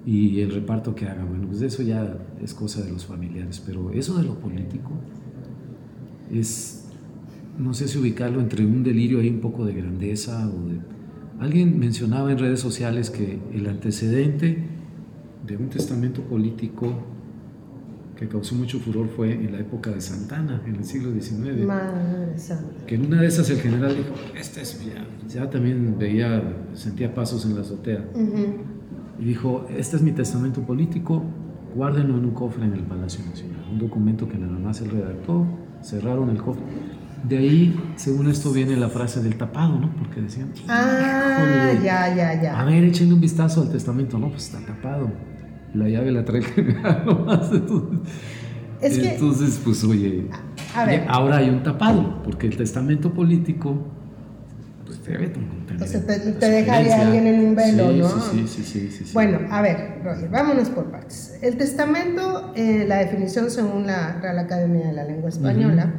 [0.05, 3.91] Y el reparto que haga, bueno, pues eso ya es cosa de los familiares, pero
[3.91, 4.91] eso de lo político
[6.31, 6.85] es,
[7.57, 10.79] no sé si ubicarlo entre un delirio ahí un poco de grandeza o de...
[11.39, 14.63] Alguien mencionaba en redes sociales que el antecedente
[15.45, 16.93] de un testamento político
[18.17, 21.65] que causó mucho furor fue en la época de Santana, en el siglo XIX.
[21.65, 22.85] Madre Santa.
[22.85, 26.41] Que en una de esas el general dijo, este es ya, ya también veía,
[26.73, 28.03] sentía pasos en la azotea.
[29.19, 31.23] Y dijo, este es mi testamento político,
[31.75, 33.65] guárdenlo en un cofre en el Palacio Nacional.
[33.71, 35.45] Un documento que nada más él redactó,
[35.81, 36.63] cerraron el cofre.
[37.27, 39.91] De ahí, según esto, viene la frase del tapado, ¿no?
[39.95, 42.59] Porque decían, ah, ya, ya, ya.
[42.59, 44.17] A ver, échenle un vistazo al testamento.
[44.19, 45.11] No, pues está tapado
[45.73, 46.41] la llave la trae
[47.05, 47.51] nomás.
[47.51, 47.99] Entonces,
[48.81, 50.25] entonces pues oye,
[51.07, 53.77] ahora hay un tapado, porque el testamento político
[54.85, 55.31] pues debe
[55.79, 58.09] o sea, te, te dejaría alguien en un velo, ¿no?
[58.09, 61.37] Sí, sí, sí, sí, Bueno, a ver, Roger, vámonos por partes.
[61.41, 65.93] El testamento, eh, la definición según la Real Academia de la Lengua Española,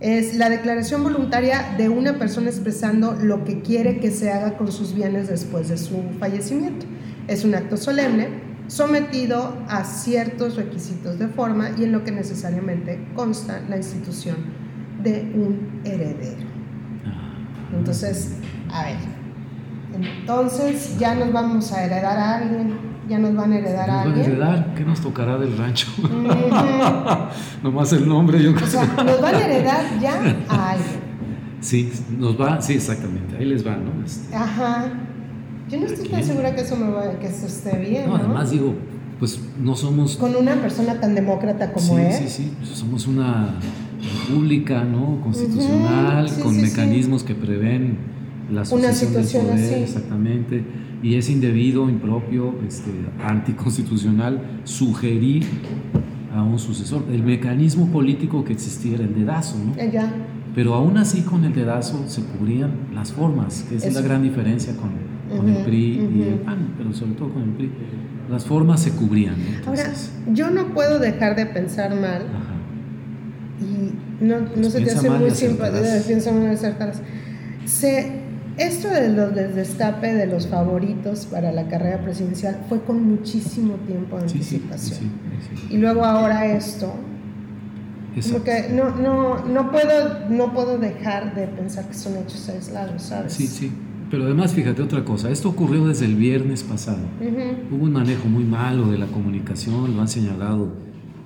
[0.00, 4.70] es la declaración voluntaria de una persona expresando lo que quiere que se haga con
[4.70, 6.84] sus bienes después de su fallecimiento.
[7.26, 8.28] Es un acto solemne
[8.66, 14.36] sometido a ciertos requisitos de forma y en lo que necesariamente consta la institución
[15.02, 16.46] de un heredero.
[17.06, 17.76] Ah.
[17.76, 18.36] Entonces,
[18.72, 18.96] a ver,
[19.94, 22.74] entonces ya nos vamos a heredar a alguien,
[23.08, 24.22] ya nos van a heredar a alguien.
[24.22, 24.74] Van a heredar?
[24.74, 25.88] ¿Qué nos tocará del rancho?
[27.62, 28.66] Nomás el nombre, yo creo.
[28.66, 31.04] O sea, nos van a heredar ya a alguien.
[31.60, 34.04] Sí, nos va, sí, exactamente, ahí les va, ¿no?
[34.04, 34.92] Este, Ajá.
[35.70, 38.06] Yo no estoy tan segura que eso, me va, que eso esté bien.
[38.08, 38.74] No, además digo,
[39.18, 40.16] pues no somos...
[40.16, 42.12] Con una persona tan demócrata como él.
[42.12, 43.54] Sí, sí, pues somos una
[44.28, 45.20] república, ¿no?
[45.22, 47.96] Constitucional, con mecanismos que prevén
[48.52, 50.64] la sucesión del poder, exactamente.
[51.02, 52.90] Y es indebido, impropio, este,
[53.22, 55.44] anticonstitucional sugerir
[56.34, 57.04] a un sucesor.
[57.10, 59.74] El mecanismo político que existía era el dedazo, ¿no?
[59.90, 60.12] Ya.
[60.54, 64.76] Pero aún así con el dedazo se cubrían las formas, que es la gran diferencia
[64.76, 64.90] con
[65.36, 67.70] con el PRI y el PAN, pero sobre todo con el PRI.
[68.30, 69.36] Las formas se cubrían.
[69.66, 69.92] Ahora,
[70.32, 72.22] yo no puedo dejar de pensar mal.
[73.60, 75.70] Y no, no se te hace muy simple,
[76.06, 76.58] pienso mal
[77.66, 78.12] Se,
[78.56, 83.74] esto de los del destape de los favoritos para la carrera presidencial fue con muchísimo
[83.86, 85.10] tiempo de anticipación.
[85.70, 86.94] y luego ahora esto.
[88.22, 93.02] Como que no, no, no, puedo, no puedo dejar de pensar que son hechos aislados,
[93.02, 93.32] ¿sabes?
[93.32, 93.72] Sí, sí.
[94.14, 97.00] Pero además, fíjate otra cosa, esto ocurrió desde el viernes pasado.
[97.68, 100.68] Hubo un manejo muy malo de la comunicación, lo han señalado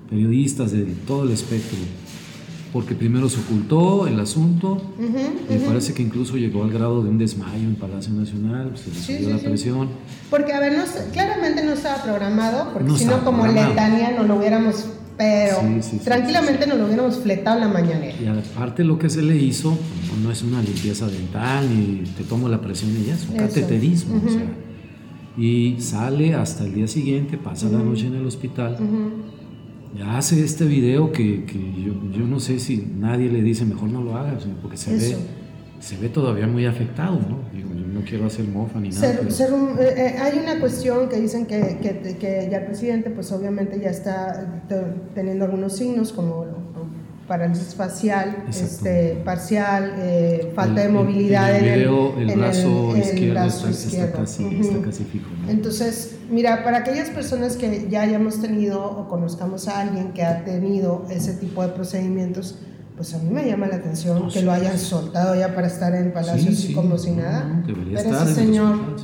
[0.09, 1.77] periodistas de todo el espectro,
[2.73, 4.81] porque primero se ocultó el asunto,
[5.51, 9.21] me parece que incluso llegó al grado de un desmayo en Palacio Nacional, se le
[9.21, 9.89] subió la presión.
[10.31, 10.73] Porque, a ver,
[11.13, 14.87] claramente no estaba programado, porque si no, como Letania no lo hubiéramos
[15.19, 15.59] pero
[16.05, 18.17] tranquilamente nos lo hubiéramos fletado en la mañanera.
[18.23, 19.77] Y aparte lo que se le hizo
[20.23, 24.23] no, es una limpieza dental ni te tomo la presión y ya, es un cateterismo.
[24.25, 24.47] o sea,
[25.37, 28.77] y sale hasta el día siguiente, pasa la noche en el hospital.
[29.97, 33.89] Ya hace este video que, que yo, yo, no sé si nadie le dice mejor
[33.89, 35.17] no lo hagas, porque se ve
[35.81, 37.41] se ve todavía muy afectado, ¿no?
[37.53, 39.13] Digo, yo no quiero hacer mofa ni nada.
[39.13, 39.25] Eh,
[39.81, 43.91] eh, hay una cuestión que dicen que, que, que, ya el presidente, pues obviamente ya
[43.91, 44.63] está
[45.15, 46.47] teniendo algunos signos como
[47.29, 53.67] parálisis facial, este, parcial, eh, falta de movilidad en el, video, el, brazo izquierdo, está,
[54.13, 55.27] casi, está, casi, fijo.
[55.47, 60.43] Entonces, mira, para aquellas personas que ya hayamos tenido o conozcamos a alguien que ha
[60.45, 62.59] tenido ese tipo de procedimientos,
[62.99, 66.13] pues a mí me llama la atención que lo hayan soltado ya para estar en
[66.13, 67.63] Palacio así como si nada.
[67.65, 68.97] Pero ese señor.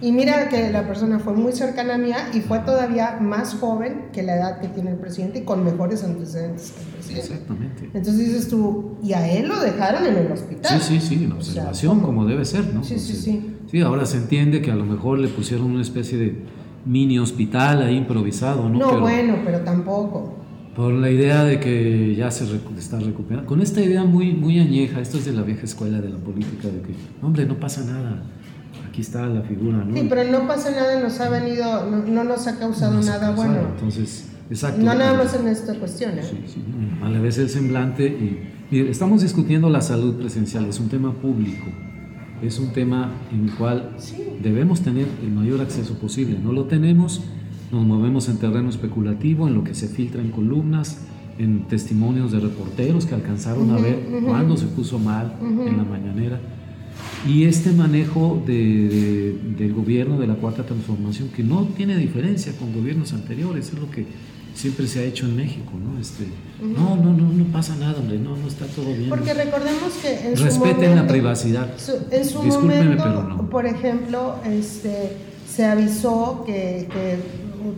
[0.00, 4.06] y mira que la persona fue muy cercana a mía y fue todavía más joven
[4.14, 7.32] que la edad que tiene el presidente y con mejores antecedentes que el presidente.
[7.34, 7.84] Exactamente.
[7.92, 10.80] Entonces dices tú, y a él lo dejaron en el hospital.
[10.80, 12.82] Sí, sí, sí, en observación, como debe ser, ¿no?
[12.82, 13.56] Sí, sí, sí.
[13.70, 16.44] Sí, ahora se entiende que a lo mejor le pusieron una especie de
[16.86, 18.78] mini hospital ahí improvisado, ¿no?
[18.78, 20.37] No, bueno, pero tampoco
[20.78, 22.44] por la idea de que ya se
[22.78, 23.48] está recuperando.
[23.48, 26.68] Con esta idea muy, muy añeja, esto es de la vieja escuela de la política,
[26.68, 28.22] de que, hombre, no pasa nada,
[28.88, 29.92] aquí está la figura, ¿no?
[29.92, 33.58] Sí, pero no pasa nada, nos ha venido, no, nos ha causado nada bueno.
[33.74, 34.80] Entonces, exacto.
[34.80, 36.22] No nada más en esta cuestión, ¿eh?
[36.22, 36.62] Sí, sí,
[37.02, 38.38] a la vez el semblante y...
[38.70, 41.66] Mire, estamos discutiendo la salud presencial, es un tema público,
[42.40, 43.96] es un tema en el cual
[44.40, 46.38] debemos tener el mayor acceso posible.
[46.38, 47.22] No lo tenemos,
[47.70, 50.98] nos movemos en terreno especulativo, en lo que se filtra en columnas,
[51.38, 56.40] en testimonios de reporteros que alcanzaron a ver cuándo se puso mal en la mañanera.
[57.26, 63.12] Y este manejo del gobierno de la cuarta transformación, que no tiene diferencia con gobiernos
[63.12, 64.06] anteriores, es lo que
[64.54, 66.00] siempre se ha hecho en México, ¿no?
[66.00, 66.24] Este,
[66.60, 69.08] No, no, no, no pasa nada, hombre, no, no está todo bien.
[69.08, 71.70] Porque recordemos que en Respeten la privacidad.
[72.10, 73.50] en su momento, pero no.
[73.50, 75.12] por ejemplo, este,
[75.48, 77.18] se avisó que, que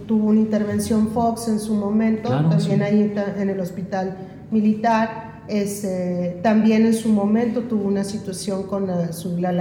[0.06, 4.16] tuvo una intervención Fox en su momento, también ahí en el hospital
[4.50, 5.30] militar.
[5.48, 9.52] Este, también en su momento tuvo una situación con la, su, la,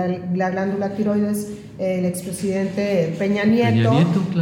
[0.51, 1.47] glándula tiroides,
[1.79, 3.91] el expresidente Peña Nieto,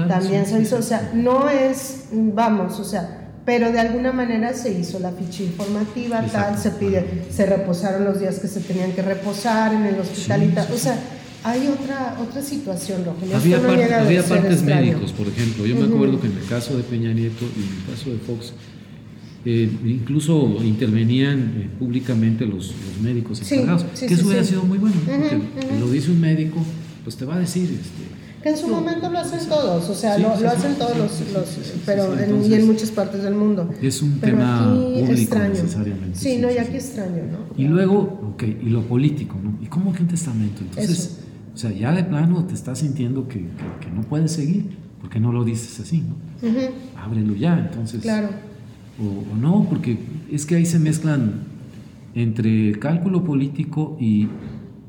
[0.09, 4.73] también se hizo, o sea, no es, vamos, o sea, pero de alguna manera se
[4.73, 9.01] hizo la ficha informativa, tal, se pide, se reposaron los días que se tenían que
[9.01, 10.99] reposar en el hospital y tal, o sea,
[11.43, 13.37] hay otra, otra situación, Rogelio.
[13.37, 15.65] Había, partes médicos, por ejemplo.
[15.65, 18.17] Yo me acuerdo que en el caso de Peña Nieto y en el caso de
[18.17, 18.53] Fox,
[19.45, 23.85] eh, incluso intervenían eh, públicamente los, los médicos encargados.
[23.97, 26.57] que eso hubiera sido muy bueno, porque lo dice un médico,
[27.03, 27.63] pues te va a decir.
[27.63, 31.11] Este, que en su momento lo hacen todos, o sea, lo, lo, hacen todos los,
[31.33, 31.45] los
[31.85, 33.69] pero en, y en muchas partes del mundo.
[33.81, 35.53] Es un tema público extraño.
[35.53, 36.19] necesariamente.
[36.19, 37.55] Sí, no, y aquí extraño, ¿no?
[37.57, 39.57] Y luego, ok, y lo político, ¿no?
[39.61, 40.61] ¿Y cómo que un testamento?
[40.61, 41.17] Entonces,
[41.57, 43.39] o sea, ya de plano te estás sintiendo que,
[43.81, 46.15] que, no puedes seguir, porque no lo dices así, ¿no?
[47.03, 48.03] Ábrelo ya, entonces.
[48.03, 48.29] Claro.
[48.99, 49.97] O, no, porque
[50.31, 51.45] es que ahí se mezclan
[52.13, 54.27] entre cálculo político y,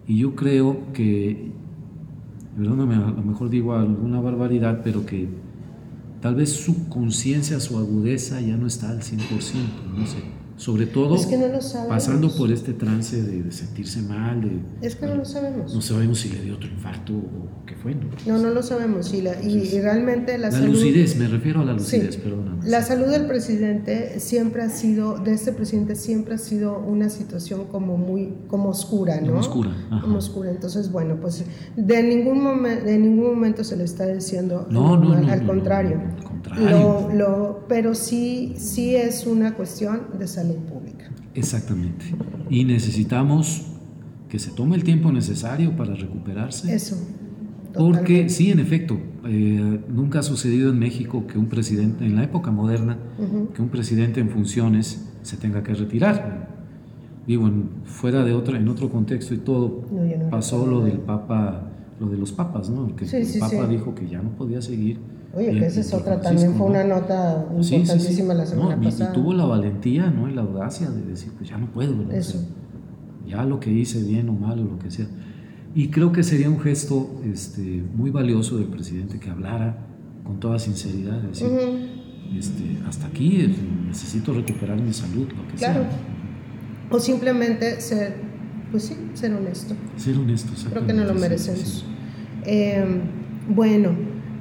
[0.07, 1.53] y yo creo que,
[2.55, 5.27] perdóname, a lo mejor digo alguna barbaridad, pero que
[6.21, 9.21] tal vez su conciencia, su agudeza ya no está al 100%,
[9.97, 11.17] no sé sobre todo
[11.89, 14.41] pasando por este trance de, sentirse mal.
[14.41, 15.73] De, es que no lo sabemos.
[15.73, 17.95] No sabemos si le dio otro infarto o qué fue.
[18.27, 19.15] No, no, lo sabemos.
[19.15, 22.23] Y, la, y, realmente la, la lucidez, me refiero a la lucidez, sí.
[22.65, 27.67] La salud del presidente siempre ha sido, de este presidente siempre ha sido una situación
[27.67, 29.29] como muy, como oscura, ¿no?
[29.29, 29.71] Como oscura.
[30.03, 30.51] Como oscura.
[30.51, 31.45] Entonces, bueno, pues
[31.77, 35.47] de ningún, momento de ningún momento se le está diciendo no, no, al, no, al
[35.47, 36.01] contrario.
[36.17, 36.69] al contrario.
[36.69, 41.11] Lo, lo, pero sí, sí es una cuestión de salud pública.
[41.35, 42.07] Exactamente.
[42.51, 43.67] Y necesitamos
[44.29, 46.75] que se tome el tiempo necesario para recuperarse.
[46.75, 46.97] Eso.
[47.75, 52.25] Porque sí, en efecto, eh, nunca ha sucedido en México que un presidente, en la
[52.25, 52.99] época moderna,
[53.55, 56.49] que un presidente en funciones se tenga que retirar.
[57.27, 57.51] Digo,
[57.85, 59.85] fuera de otra, en otro contexto y todo,
[60.31, 62.97] pasó lo del Papa, lo de los papas, ¿no?
[62.97, 64.99] Que el Papa dijo que ya no podía seguir
[65.35, 69.11] Oye, que esa es otra, también fue una nota importantísima la semana pasada.
[69.11, 70.29] Y, tuvo la valentía, ¿no?
[70.29, 72.43] Y la audacia de decir, pues ya no puedo, Eso.
[73.27, 75.07] ya lo que hice, bien o mal, o lo que sea.
[75.75, 79.87] Y creo que sería un gesto este, muy valioso del presidente que hablara
[80.25, 81.49] con toda sinceridad, decir,
[82.37, 83.55] este, hasta aquí
[83.87, 85.85] necesito recuperar mi salud, lo que claro.
[86.91, 88.17] O simplemente ser,
[88.71, 89.75] pues sí, ser honesto.
[89.97, 91.85] Ser honesto, Creo que no lo merecemos.
[92.45, 93.03] Eh,
[93.49, 93.91] bueno,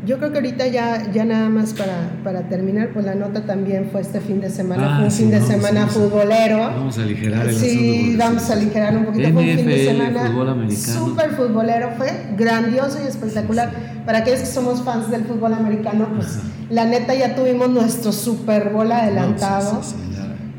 [0.07, 3.89] yo creo que ahorita ya, ya nada más para, para terminar, pues la nota también
[3.91, 6.59] fue este fin de semana, fue un ah, fin de semana futbolero.
[6.59, 9.33] Vamos a aligerar el Sí, vamos a aligerar un poquito.
[9.33, 10.31] fue un fin de semana
[10.69, 13.69] súper futbolero, fue grandioso y espectacular.
[14.05, 16.39] Para aquellos que somos fans del fútbol americano, pues
[16.69, 19.81] la neta ya tuvimos nuestro Super Bowl adelantado.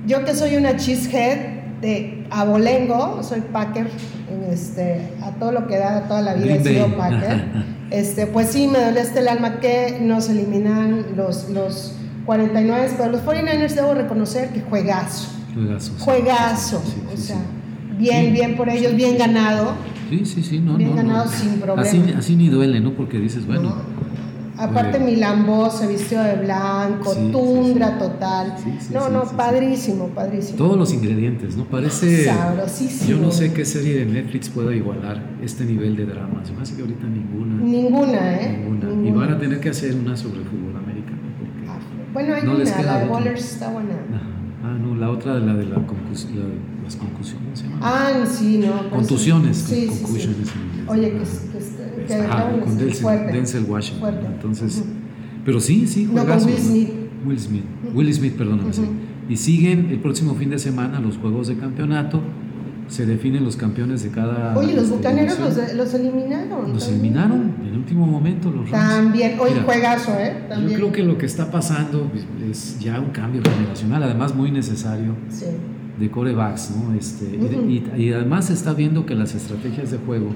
[0.07, 1.39] Yo que soy una cheesehead
[1.81, 3.89] de abolengo, soy Packer,
[4.51, 7.45] este, a todo lo que da, toda la vida he sido Packer.
[7.91, 11.95] Este, pues sí, me este el alma que nos eliminan los, los
[12.27, 15.31] 49, pero los 49ers debo reconocer que juegazo.
[15.55, 15.93] Juegazo.
[15.99, 16.83] Juegazo.
[17.13, 17.41] o sea,
[17.97, 19.73] bien, bien por ellos, bien ganado.
[20.11, 21.83] Sí, sí, sí, no, Bien ganado sin problema.
[21.83, 22.93] Así, así, ni duele, ¿no?
[22.93, 23.75] Porque dices, bueno.
[24.59, 28.55] Aparte mi Lambó se vistió de blanco, tundra total.
[28.93, 30.59] no, no, padrísimo, padrísimo.
[30.59, 31.65] Todos los ingredientes, ¿no?
[31.65, 32.25] Parece...
[32.25, 33.11] Sabrosísimo.
[33.11, 36.45] Yo no sé qué serie de Netflix pueda igualar este nivel de drama.
[36.45, 37.63] Se me hace que ahorita ninguna.
[37.63, 38.65] Ninguna, ¿eh?
[38.65, 39.09] Ninguna.
[39.09, 41.19] Y van a tener que hacer una sobre fútbol americano.
[41.69, 41.79] Ah,
[42.13, 43.95] bueno, hay una, la de Bowlers está buena.
[44.65, 45.77] Ah, no, la otra, la de la
[46.89, 47.79] las concusiones, ¿se llama?
[47.83, 48.91] Ah, sí, no.
[48.91, 49.59] Contusiones.
[49.59, 50.31] Sí, sí,
[50.87, 51.25] Oye, que,
[52.09, 52.79] que con
[53.33, 54.15] Denzel, Washington.
[54.35, 54.83] Entonces,
[55.45, 56.47] pero sí, sí, juegazo.
[56.47, 56.89] Will Smith.
[57.27, 58.71] Will Smith, Will Smith, perdóname.
[59.29, 62.23] Y siguen el próximo fin de semana los juegos de campeonato.
[62.89, 64.57] Se definen los campeones de cada.
[64.57, 66.73] Oye, los bucaneros los, los, eliminaron.
[66.73, 68.51] Los eliminaron en el último momento.
[68.51, 70.35] Los también, oye, juegazo, ¿eh?
[70.63, 72.11] Yo creo que lo que está pasando
[72.51, 75.15] es ya un cambio generacional, además muy necesario.
[75.99, 76.95] de corebacks, ¿no?
[76.95, 80.31] Este, y, y, además se está viendo que las estrategias de juego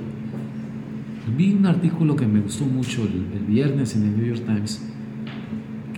[1.36, 4.82] Vi un artículo que me gustó mucho el, viernes en el New York Times.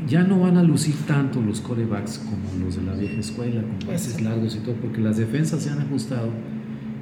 [0.07, 3.89] Ya no van a lucir tanto los corebacks como los de la vieja escuela, con
[3.89, 6.29] pases largos y todo, porque las defensas se han ajustado.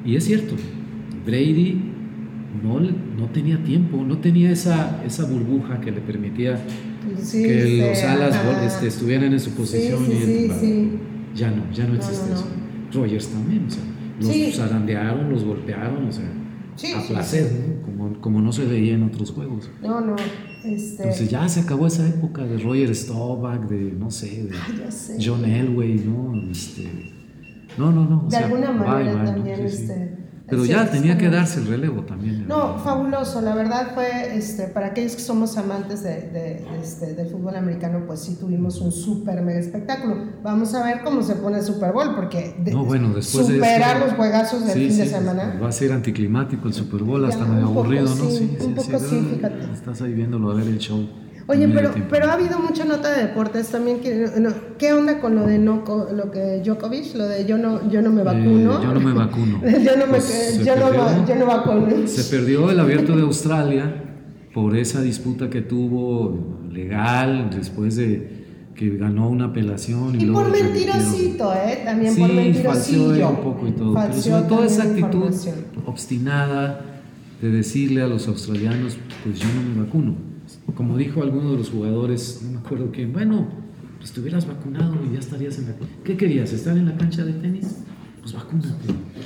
[0.05, 0.55] Y es cierto,
[1.27, 1.81] Brady
[2.63, 6.61] no, no tenía tiempo, no tenía esa, esa burbuja que le permitía
[7.33, 10.05] que los alas este, estuvieran en su posición.
[10.05, 12.47] y ya no, ya no existe eso.
[12.93, 13.83] Rogers también, o sea,
[14.21, 16.29] los zarandearon, los golpearon, o sea,
[16.99, 19.71] a placer, Como, como, no se veía en otros juegos.
[19.83, 20.17] No, no.
[20.65, 21.03] Este...
[21.03, 24.57] Entonces ya se acabó esa época de Roger Staubach, de no sé, de
[25.23, 26.51] John Elway, ¿no?
[26.51, 27.13] Este,
[27.77, 28.29] no, no, no.
[28.31, 30.22] De alguna manera también, este.
[30.53, 32.47] Pero ya tenía que darse el relevo también.
[32.47, 33.41] No, fabuloso.
[33.41, 38.21] La verdad fue, este, para aquellos que somos amantes de, este, del fútbol americano, pues
[38.21, 40.15] sí tuvimos un súper mega espectáculo.
[40.43, 44.13] Vamos a ver cómo se pone el Super Bowl, porque no, bueno, después superar los
[44.13, 45.59] juegazos del fin de semana.
[45.59, 48.29] Va a ser anticlimático el Super Bowl, hasta medio aburrido, ¿no?
[48.29, 49.73] Sí, un poco sí, fíjate.
[49.73, 51.09] Estás ahí viéndolo a ver el show.
[51.49, 54.01] Oye, pero, pero ha habido mucha nota de deportes también.
[54.79, 58.11] ¿Qué onda con lo de no, lo que Djokovic, lo de yo no, yo no
[58.11, 58.83] me vacuno?
[58.83, 59.61] yo no me vacuno.
[59.63, 62.07] yo, no me, pues yo, no, yo no vacuno.
[62.07, 63.93] Se perdió el abierto de Australia
[64.55, 68.43] por esa disputa que tuvo legal después de
[68.77, 70.21] que ganó una apelación.
[70.21, 71.81] Y, por mentirosito, ¿eh?
[71.85, 73.15] También por mentirosito.
[73.15, 73.95] Sí, un poco y todo.
[73.95, 75.35] pero sobre todo esa actitud
[75.87, 76.81] obstinada
[77.41, 80.32] de decirle a los australianos, pues yo no me vacuno
[80.75, 83.49] como dijo alguno de los jugadores, no me acuerdo quién, bueno,
[83.99, 85.75] pues te hubieras vacunado y ya estarías en la...
[86.05, 86.53] ¿Qué querías?
[86.53, 87.77] ¿Estar en la cancha de tenis?
[88.21, 88.69] Pues vacúnate.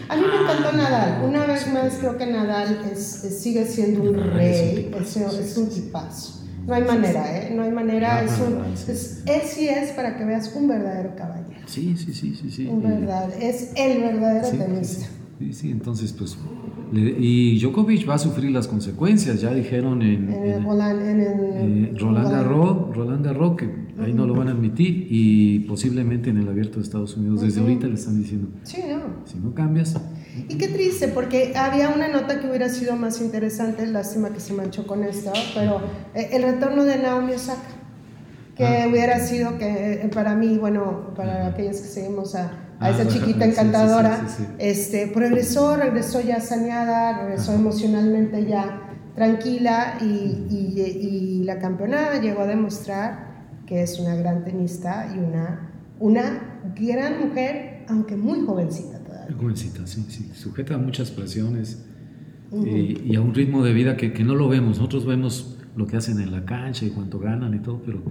[0.09, 1.22] A mí me encantó Nadal.
[1.28, 6.45] Una vez más creo que Nadal sigue siendo un rey, es, un tipazo.
[6.66, 7.53] No hay manera, ¿eh?
[7.55, 8.24] No hay manera.
[8.24, 11.61] Es un, es, él sí es, para que veas, un verdadero caballero.
[11.66, 12.51] Sí, sí, sí, sí.
[12.51, 12.66] sí.
[12.66, 15.07] Un verdad, es el verdadero tenista.
[15.39, 16.37] Sí, sí, entonces pues
[16.93, 23.70] y Djokovic va a sufrir las consecuencias, ya dijeron en, en, Roland, Roland Garros, que
[23.99, 27.41] ahí no lo van a admitir y posiblemente en el abierto de Estados Unidos.
[27.41, 29.26] Desde ahorita le están diciendo, sí, no.
[29.26, 29.97] si no cambias.
[30.49, 34.53] Y qué triste, porque había una nota que hubiera sido más interesante, lástima que se
[34.53, 35.80] manchó con esto, pero
[36.14, 37.62] eh, el retorno de Naomi Osaka,
[38.55, 38.87] que ah.
[38.89, 43.09] hubiera sido que eh, para mí, bueno, para aquellos que seguimos a a esa ah,
[43.09, 44.27] chiquita encantadora,
[44.59, 48.83] este, progresó, regresó ya saneada, regresó emocionalmente ya
[49.14, 50.05] tranquila y,
[50.51, 55.70] y, la campeona llegó a demostrar que es una gran tenista y una,
[56.01, 59.37] una gran mujer, aunque muy jovencita todavía.
[59.37, 61.85] Jovencita, sí, sí, sujeta a muchas presiones
[62.53, 64.79] y, a un ritmo de vida que, que no lo vemos.
[64.79, 68.03] Nosotros vemos lo que hacen en la cancha y cuánto ganan y todo, pero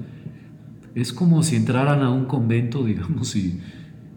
[0.96, 3.62] es como si entraran a un convento, digamos, y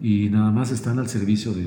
[0.00, 1.64] y nada más están al servicio de,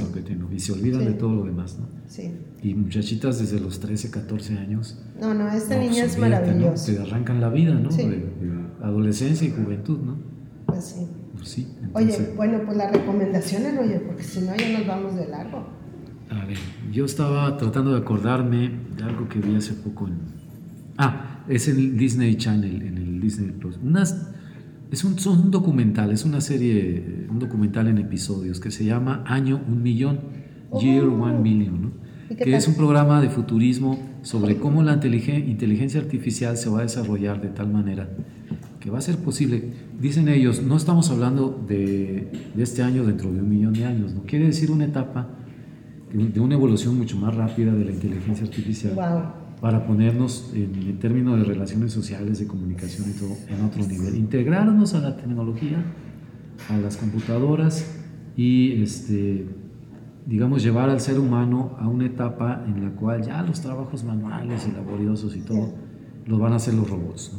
[0.00, 1.86] lo que tienen y se olvidan de todo lo demás, ¿no?
[2.08, 2.32] Sí.
[2.62, 4.98] Y muchachitas desde los 13, 14 años.
[5.20, 6.92] No, no, esta niña es maravillosa.
[6.92, 6.98] ¿no?
[6.98, 7.90] Te arrancan la vida, ¿no?
[7.90, 8.24] De,
[8.82, 10.16] adolescencia y juventud, ¿no?
[10.66, 11.06] Pues sí.
[11.34, 15.28] Pues sí oye, bueno, pues las recomendaciones, oye, porque si no ya nos vamos de
[15.28, 15.66] largo.
[16.30, 16.58] A ver,
[16.92, 20.18] yo estaba tratando de acordarme de algo que vi hace poco en...
[20.98, 23.78] Ah, es el Disney Channel, en el Disney Plus.
[23.82, 24.28] Unas
[24.90, 29.24] es un, son un documental, es una serie, un documental en episodios que se llama
[29.26, 30.20] Año Un Millón,
[30.80, 31.22] Year oh.
[31.22, 31.92] One Million,
[32.28, 37.40] que es un programa de futurismo sobre cómo la inteligencia artificial se va a desarrollar
[37.40, 38.08] de tal manera
[38.80, 39.72] que va a ser posible.
[40.00, 44.14] Dicen ellos, no estamos hablando de, de este año dentro de un millón de años,
[44.14, 44.22] ¿no?
[44.22, 45.30] quiere decir una etapa
[46.12, 48.94] de una evolución mucho más rápida de la inteligencia artificial.
[48.94, 54.16] Wow para ponernos en, términos de relaciones sociales, de comunicación y todo en otro nivel.
[54.16, 55.82] Integrarnos a la tecnología,
[56.68, 57.96] a las computadoras
[58.36, 59.46] y, este,
[60.26, 64.68] digamos, llevar al ser humano a una etapa en la cual ya los trabajos manuales
[64.68, 65.74] y laboriosos y todo
[66.26, 67.32] lo van a hacer los robots.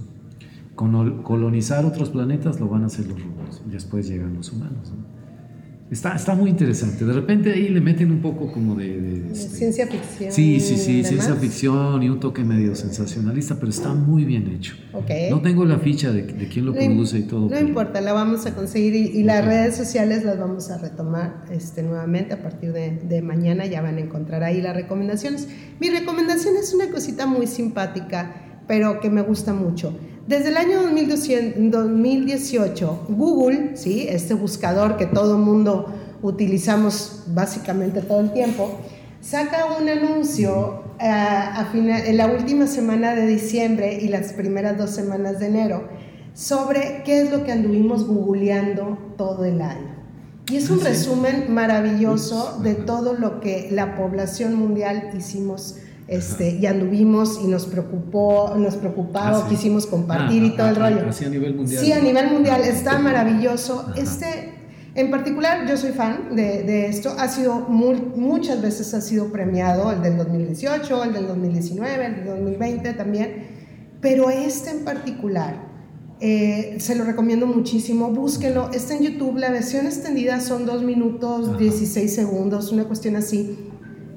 [0.75, 3.61] Colonizar otros planetas lo van a hacer los robots.
[3.65, 4.93] Después llegan los humanos.
[5.89, 7.05] Está, está muy interesante.
[7.05, 9.31] De repente ahí le meten un poco como de...
[9.31, 10.33] Este, ciencia ficción.
[10.33, 14.75] Sí, sí, sí, ciencia ficción y un toque medio sensacionalista, pero está muy bien hecho.
[14.91, 15.29] Okay.
[15.29, 17.49] No tengo la ficha de, de quién lo produce y todo.
[17.49, 21.83] No importa, la vamos a conseguir y, las redes sociales las vamos a retomar este,
[21.83, 23.65] nuevamente a partir de, de, mañana.
[23.65, 25.47] Ya van a encontrar ahí las recomendaciones.
[25.79, 29.97] Mi recomendación es una cosita muy simpática, pero que me gusta mucho.
[30.27, 34.07] Desde el año 2018, Google, ¿sí?
[34.09, 35.85] este buscador que todo el mundo
[36.21, 38.77] utilizamos básicamente todo el tiempo,
[39.21, 44.89] saca un anuncio eh, a en la última semana de diciembre y las primeras dos
[44.89, 45.87] semanas de enero
[46.33, 49.95] sobre qué es lo que anduvimos googleando todo el año.
[50.51, 56.65] Y es un resumen maravilloso de todo lo que la población mundial hicimos este, y
[56.65, 61.09] anduvimos y nos preocupó, nos preocupaba, ah, quisimos compartir y todo el rollo.
[61.09, 61.83] Así a nivel mundial.
[61.83, 63.91] Sí, a nivel mundial, está maravilloso.
[63.95, 64.53] Este,
[64.95, 69.91] en particular, yo soy fan de, de esto, ha sido muchas veces ha sido premiado,
[69.91, 73.47] el del 2018, el del 2019, el del 2020 también,
[73.99, 75.67] pero este en particular,
[76.19, 81.59] eh, se lo recomiendo muchísimo, búsquenlo, está en YouTube, la versión extendida son 2 minutos
[81.59, 83.66] 16 segundos, una cuestión así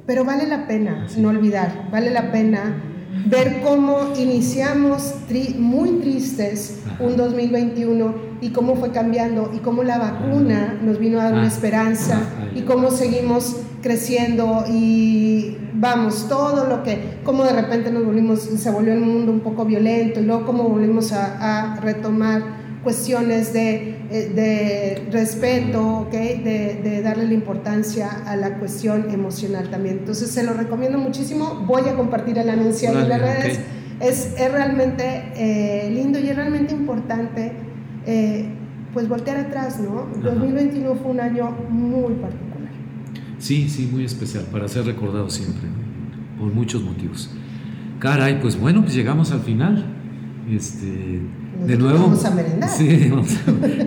[0.07, 2.83] pero vale la pena no olvidar, vale la pena
[3.27, 5.15] ver cómo iniciamos
[5.59, 11.25] muy tristes un 2021 y cómo fue cambiando y cómo la vacuna nos vino a
[11.25, 11.49] dar una ah.
[11.49, 12.21] esperanza
[12.55, 18.71] y cómo seguimos creciendo y vamos, todo lo que, cómo de repente nos volvimos, se
[18.71, 23.97] volvió el mundo un poco violento y luego cómo volvimos a, a retomar cuestiones de,
[24.11, 26.41] eh, de respeto, ¿okay?
[26.43, 29.99] de, de, darle la importancia a la cuestión emocional también.
[29.99, 33.61] Entonces se lo recomiendo muchísimo, voy a compartir el anuncio en las redes.
[34.01, 35.05] Es, es, realmente
[35.35, 37.53] eh, lindo y es realmente importante
[38.07, 38.47] eh,
[38.95, 40.09] pues voltear atrás, ¿no?
[40.23, 42.73] 2021 fue un año muy particular.
[43.39, 45.69] Sí, sí, muy especial, para ser recordado siempre,
[46.39, 47.31] por muchos motivos.
[47.99, 49.85] Caray, pues bueno, pues llegamos al final.
[50.51, 51.21] Este,
[51.67, 52.71] de nuevo, vamos a merendar.
[52.71, 52.87] Sí,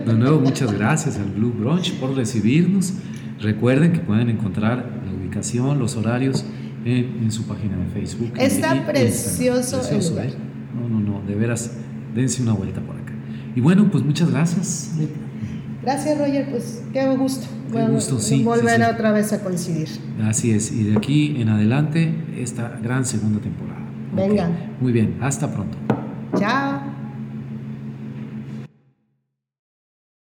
[0.06, 2.94] de nuevo, muchas gracias al Blue Brunch por recibirnos.
[3.40, 6.46] Recuerden que pueden encontrar la ubicación, los horarios
[6.86, 8.34] en, su página de Facebook.
[8.38, 10.28] Está precioso, el lugar.
[10.28, 10.34] ¿eh?
[10.74, 11.72] No, no, no, de veras,
[12.14, 13.14] dense una vuelta por acá.
[13.56, 14.92] Y bueno, pues muchas gracias.
[15.82, 16.50] Gracias, Roger.
[16.50, 17.48] Pues qué gusto.
[17.72, 18.44] Qué gusto, sí.
[18.44, 19.90] Volver otra vez a coincidir.
[20.24, 20.72] Así es.
[20.72, 23.82] Y de aquí en adelante, esta gran segunda temporada.
[24.16, 24.50] Venga.
[24.80, 25.18] Muy bien.
[25.22, 25.78] Hasta pronto.
[26.38, 26.83] Chao.